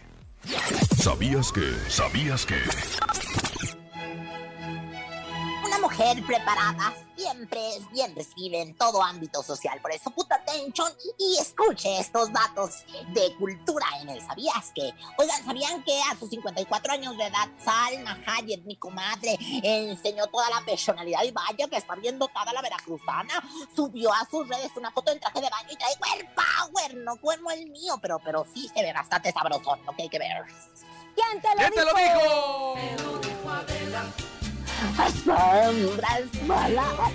¿Sabías 0.96 1.52
que? 1.52 1.72
¿Sabías 1.88 2.44
que? 2.44 2.60
Mujer 5.96 6.26
preparada 6.26 6.92
siempre 7.16 7.76
es 7.76 7.88
bien 7.92 8.16
recibida 8.16 8.58
en 8.58 8.74
todo 8.76 9.00
ámbito 9.00 9.44
social. 9.44 9.80
Por 9.80 9.92
eso, 9.92 10.10
put 10.10 10.26
attention 10.32 10.92
y 11.16 11.38
escuche 11.38 12.00
estos 12.00 12.32
datos 12.32 12.84
de 13.10 13.32
cultura 13.36 13.86
en 14.00 14.08
el 14.08 14.20
¿Sabías 14.26 14.72
que? 14.74 14.92
Oigan, 15.18 15.44
¿sabían 15.44 15.84
que 15.84 15.96
a 16.10 16.18
sus 16.18 16.30
54 16.30 16.94
años 16.94 17.16
de 17.16 17.26
edad, 17.26 17.48
Salma 17.64 18.18
Hayek, 18.26 18.64
mi 18.64 18.74
comadre, 18.76 19.38
enseñó 19.62 20.26
toda 20.26 20.50
la 20.50 20.62
personalidad 20.66 21.22
y 21.22 21.30
vaya 21.30 21.68
que 21.68 21.76
está 21.76 21.94
bien 21.94 22.18
dotada 22.18 22.52
la 22.52 22.60
veracruzana? 22.60 23.40
Subió 23.76 24.12
a 24.12 24.26
sus 24.28 24.48
redes 24.48 24.72
una 24.74 24.90
foto 24.90 25.12
en 25.12 25.20
traje 25.20 25.40
de 25.40 25.48
baño 25.48 25.68
y 25.70 25.76
trae 25.76 25.94
Well 26.00 26.28
Power, 26.34 26.96
no 26.96 27.16
como 27.20 27.52
el 27.52 27.70
mío, 27.70 28.00
pero, 28.02 28.18
pero 28.18 28.44
sí 28.52 28.68
se 28.74 28.82
ve 28.82 28.92
bastante 28.92 29.30
sabrosón, 29.30 29.78
lo 29.86 29.94
que 29.94 30.02
hay 30.02 30.08
que 30.08 30.18
ver. 30.18 30.42
¿Quién 31.14 31.40
te 31.40 31.48
lo 31.50 31.56
¿Quién 31.56 31.72
te 31.72 31.84
lo 31.84 31.92
dijo? 31.94 32.74
Sombras 35.24 36.28
malas. 36.46 37.14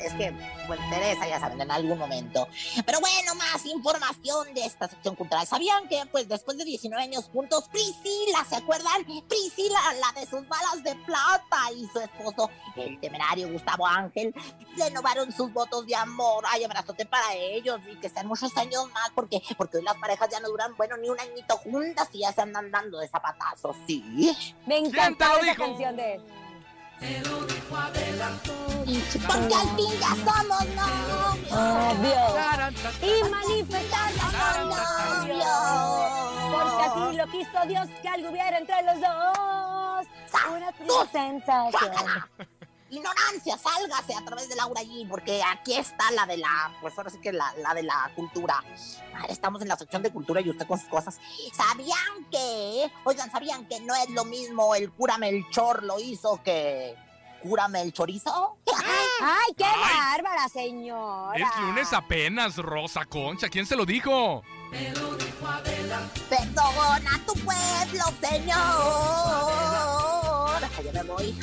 Es 0.00 0.12
que, 0.14 0.30
bueno, 0.66 0.82
Teresa, 0.90 1.28
ya 1.28 1.40
saben, 1.40 1.60
en 1.60 1.70
algún 1.70 1.98
momento. 1.98 2.48
Pero 2.84 3.00
bueno, 3.00 3.34
más 3.34 3.64
información 3.66 4.52
de 4.54 4.64
esta 4.64 4.88
sección 4.88 5.16
cultural. 5.16 5.46
¿Sabían 5.46 5.88
que, 5.88 6.02
pues, 6.10 6.28
después 6.28 6.58
de 6.58 6.64
19 6.64 7.02
años 7.02 7.28
juntos, 7.32 7.68
Priscila, 7.70 8.44
¿se 8.48 8.56
acuerdan? 8.56 9.04
Priscila, 9.28 9.80
la 10.00 10.20
de 10.20 10.26
sus 10.26 10.46
balas 10.48 10.82
de 10.82 10.94
plata, 11.06 11.72
y 11.74 11.86
su 11.86 12.00
esposo, 12.00 12.50
el 12.76 12.98
temerario 13.00 13.50
Gustavo 13.50 13.86
Ángel, 13.86 14.34
renovaron 14.76 15.32
sus 15.32 15.52
votos 15.52 15.86
de 15.86 15.96
amor. 15.96 16.44
Ay, 16.48 16.64
abrazote 16.64 17.06
para 17.06 17.34
ellos 17.34 17.80
y 17.90 17.96
que 17.96 18.08
sean 18.08 18.26
muchos 18.26 18.56
años 18.56 18.90
más, 18.92 19.10
porque, 19.14 19.42
porque 19.56 19.78
hoy 19.78 19.84
las 19.84 19.96
parejas 19.96 20.28
ya 20.30 20.40
no 20.40 20.48
duran, 20.48 20.76
bueno, 20.76 20.96
ni 20.96 21.08
un 21.08 21.18
añito 21.18 21.56
juntas 21.58 22.08
y 22.12 22.20
ya 22.20 22.32
se 22.32 22.42
andan 22.42 22.70
dando 22.70 22.98
de 22.98 23.08
zapatazos, 23.08 23.76
¿sí? 23.86 24.02
Me 24.66 24.80
¿Quién 24.80 24.92
te 24.92 24.98
encanta 24.98 25.38
esa 25.40 25.54
canción 25.54 25.96
de 25.96 26.14
él. 26.14 26.43
Porque 29.26 29.54
al 29.54 29.68
fin 29.76 29.92
ya 30.00 30.12
somos 30.24 30.64
novios. 30.74 31.36
Obvio. 31.50 32.22
Y 33.02 33.30
manifestar 33.30 34.10
novios. 34.64 35.64
Porque 36.50 36.82
así 36.84 37.16
lo 37.16 37.26
quiso 37.28 37.66
Dios 37.66 37.88
que 38.02 38.08
algo 38.08 38.30
hubiera 38.30 38.58
entre 38.58 38.82
los 38.82 39.00
dos. 39.00 40.06
Una 40.50 40.72
sensación. 41.10 41.92
Ignorancia, 42.90 43.56
sálgase 43.58 44.14
a 44.14 44.24
través 44.24 44.48
de 44.48 44.56
Laura 44.56 44.82
G, 44.82 45.08
porque 45.08 45.42
aquí 45.42 45.74
está 45.74 46.10
la 46.12 46.26
de 46.26 46.36
la, 46.36 46.72
pues 46.80 46.96
ahora 46.96 47.10
sí 47.10 47.18
que 47.18 47.32
la, 47.32 47.52
la 47.62 47.74
de 47.74 47.82
la 47.82 48.10
cultura. 48.14 48.62
Ah, 49.14 49.24
Estamos 49.28 49.62
en 49.62 49.68
la 49.68 49.76
sección 49.76 50.02
de 50.02 50.12
cultura 50.12 50.40
y 50.40 50.50
usted 50.50 50.66
con 50.66 50.78
sus 50.78 50.88
cosas. 50.88 51.18
¿Sabían 51.54 52.26
que? 52.30 52.90
Oigan, 53.04 53.30
¿sabían 53.32 53.66
que 53.66 53.80
no 53.80 53.94
es 53.94 54.10
lo 54.10 54.24
mismo 54.24 54.74
el 54.74 54.92
cura 54.92 55.18
Melchor 55.18 55.82
lo 55.82 55.98
hizo 55.98 56.40
que 56.44 56.94
cúrame 57.42 57.80
el 57.82 57.92
chorizo? 57.92 58.58
¡Ay, 59.20 59.54
qué 59.56 59.64
Ay. 59.64 59.96
bárbara, 60.22 60.48
señora! 60.48 61.36
Es 61.38 61.60
lunes 61.62 61.92
apenas, 61.92 62.56
Rosa 62.56 63.04
Concha. 63.06 63.48
¿Quién 63.48 63.66
se 63.66 63.76
lo 63.76 63.86
dijo? 63.86 64.42
Perdona 66.28 67.14
a 67.14 67.18
tu 67.26 67.32
pueblo, 67.34 68.04
señor. 68.20 68.54
Allá 70.78 70.92
me 70.92 71.02
voy. 71.04 71.34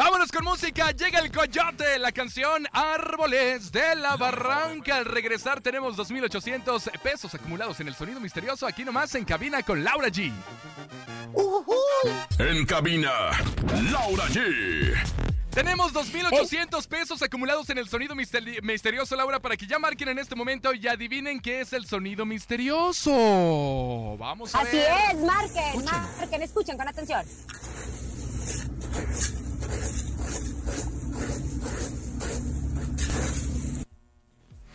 Vámonos 0.00 0.32
con 0.32 0.42
música. 0.46 0.92
Llega 0.92 1.18
el 1.18 1.30
coyote, 1.30 1.98
la 1.98 2.10
canción 2.10 2.66
Árboles 2.72 3.70
de 3.70 3.94
la 3.96 4.16
Barranca. 4.16 4.96
Al 4.96 5.04
regresar 5.04 5.60
tenemos 5.60 5.94
2.800 5.98 6.90
pesos 7.02 7.34
acumulados 7.34 7.78
en 7.80 7.88
el 7.88 7.94
sonido 7.94 8.18
misterioso. 8.18 8.66
Aquí 8.66 8.82
nomás 8.82 9.14
en 9.14 9.26
cabina 9.26 9.62
con 9.62 9.84
Laura 9.84 10.08
G. 10.08 10.32
En 12.38 12.64
cabina, 12.64 13.10
Laura 13.92 14.24
G. 14.28 14.94
Tenemos 15.50 15.92
2.800 15.92 16.86
pesos 16.88 17.20
acumulados 17.20 17.68
en 17.68 17.76
el 17.76 17.86
sonido 17.86 18.14
misteri- 18.14 18.62
misterioso, 18.62 19.16
Laura, 19.16 19.38
para 19.38 19.58
que 19.58 19.66
ya 19.66 19.78
marquen 19.78 20.08
en 20.08 20.18
este 20.18 20.34
momento 20.34 20.72
y 20.72 20.88
adivinen 20.88 21.40
qué 21.42 21.60
es 21.60 21.74
el 21.74 21.84
sonido 21.86 22.24
misterioso. 22.24 24.16
Vamos 24.18 24.54
a 24.54 24.60
Así 24.60 24.78
ver. 24.78 24.92
es, 25.12 25.18
marquen, 25.20 25.84
marquen, 26.18 26.40
escuchen 26.42 26.78
con 26.78 26.88
atención. 26.88 27.22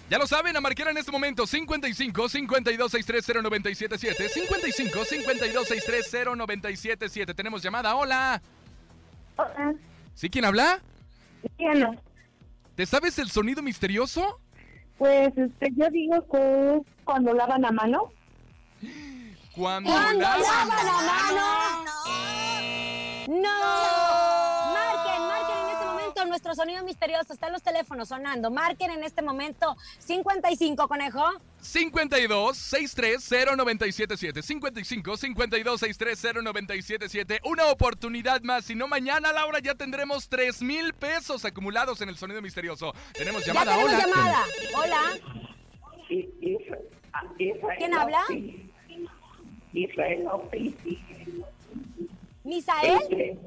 Ya 0.10 0.20
lo 0.20 0.28
saben, 0.28 0.56
a 0.56 0.62
marcar 0.62 0.88
en 0.90 0.98
este 0.98 1.12
momento 1.12 1.48
55 1.48 2.30
52 2.30 2.92
630 2.92 3.42
977 3.42 4.30
55 4.30 5.06
52 5.06 5.68
630 5.68 6.36
977 6.36 7.34
Tenemos 7.34 7.64
llamada, 7.64 7.96
hola. 7.96 8.42
Hola, 9.38 9.74
¿Sí 10.14 10.30
quién 10.30 10.46
habla? 10.46 10.80
Diana. 11.58 11.92
¿Te 12.76 12.86
sabes 12.86 13.18
el 13.18 13.32
sonido 13.32 13.64
misterioso? 13.64 14.40
Pues 14.98 15.36
este, 15.36 15.70
yo 15.76 15.90
digo 15.90 16.26
que 16.32 16.76
es 16.76 16.82
cuando 17.04 17.34
lavan 17.34 17.66
a 17.66 17.72
mano? 17.72 18.12
Cuando, 19.56 19.90
¿Cuándo 19.92 20.22
lavan 20.22 20.42
lavan 20.42 20.68
la 20.70 20.84
la 20.84 21.02
mano. 21.02 21.42
¡No! 23.42 23.85
Momento 26.26 26.50
nuestro 26.50 26.56
sonido 26.56 26.84
misterioso. 26.84 27.34
Están 27.34 27.52
los 27.54 27.62
teléfonos 27.62 28.10
sonando. 28.10 28.50
Marquen 28.52 28.90
en 28.92 29.04
este 29.04 29.22
momento 29.22 29.76
55, 30.00 30.88
conejo. 30.88 31.24
52 31.62 32.58
630 32.58 33.56
977 33.56 34.42
55 34.42 35.18
52 35.18 35.80
630 35.80 36.42
977 36.42 37.40
Una 37.46 37.68
oportunidad 37.68 38.42
más. 38.42 38.66
Si 38.66 38.76
no, 38.76 38.88
mañana, 38.88 39.32
Laura, 39.34 39.60
ya 39.60 39.76
tendremos 39.76 40.28
3 40.30 40.62
mil 40.64 40.94
pesos 40.94 41.46
acumulados 41.46 42.02
en 42.02 42.10
el 42.10 42.18
sonido 42.18 42.42
misterioso. 42.42 42.94
Tenemos 43.14 43.46
Ya 43.46 43.54
llamada. 43.54 43.76
tenemos 43.78 43.94
Hola. 43.94 44.06
llamada. 44.06 44.44
Hola. 44.76 45.02
¿Quién 47.78 47.94
habla? 47.94 48.22
Israel 49.74 50.26
¿Misael? 52.44 53.38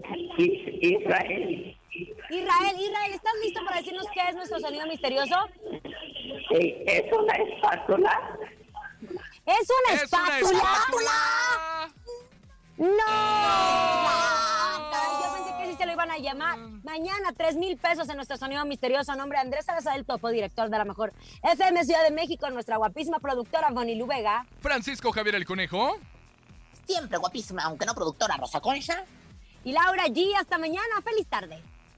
Israel. 0.81 1.77
Israel, 1.91 2.77
Israel, 2.79 3.13
¿estás 3.13 3.33
listo 3.43 3.65
para 3.65 3.79
decirnos 3.79 4.07
qué 4.13 4.21
es 4.29 4.35
nuestro 4.35 4.61
sonido 4.61 4.87
misterioso? 4.87 5.37
¿Es 6.51 7.13
una 7.13 7.35
espátula? 7.35 8.39
¡Es 9.47 9.69
una 9.71 9.95
¡Es 9.95 10.13
una 10.13 10.39
espátula! 10.39 11.89
¡No! 12.77 12.89
Yo 15.21 15.35
pensé 15.35 15.51
que 15.59 15.71
sí 15.71 15.77
se 15.79 15.87
lo 15.87 15.93
iban 15.93 16.11
a 16.11 16.19
llamar. 16.19 16.59
Mañana, 16.85 17.33
3 17.37 17.57
mil 17.57 17.77
pesos 17.77 18.09
en 18.09 18.17
nuestro 18.17 18.37
sonido 18.37 18.65
misterioso. 18.65 19.15
Nombre 19.17 19.39
Andrés 19.39 19.65
Salazar 19.65 19.95
del 19.95 20.05
Topo, 20.05 20.29
director 20.29 20.69
de 20.69 20.79
la 20.79 20.85
mejor 20.85 21.13
FM 21.43 21.85
Ciudad 21.85 22.05
de 22.05 22.11
México. 22.11 22.51
Nuestra 22.51 22.77
guapísima 22.77 23.19
productora, 23.19 23.71
Bonnie 23.71 23.97
Lu 23.97 24.07
Vega. 24.07 24.47
Francisco 24.61 25.11
Javier 25.13 25.35
el 25.37 25.47
Conejo. 25.47 25.97
Siempre 26.87 27.19
guapísima, 27.19 27.65
aunque 27.65 27.87
no 27.87 27.95
productora 27.95 28.37
Rosa 28.37 28.61
Concha. 28.61 29.05
Y 29.65 29.73
Laura 29.73 30.07
G. 30.07 30.35
Hasta 30.39 30.59
mañana. 30.59 31.03
¡Feliz 31.03 31.27
tarde! 31.27 31.63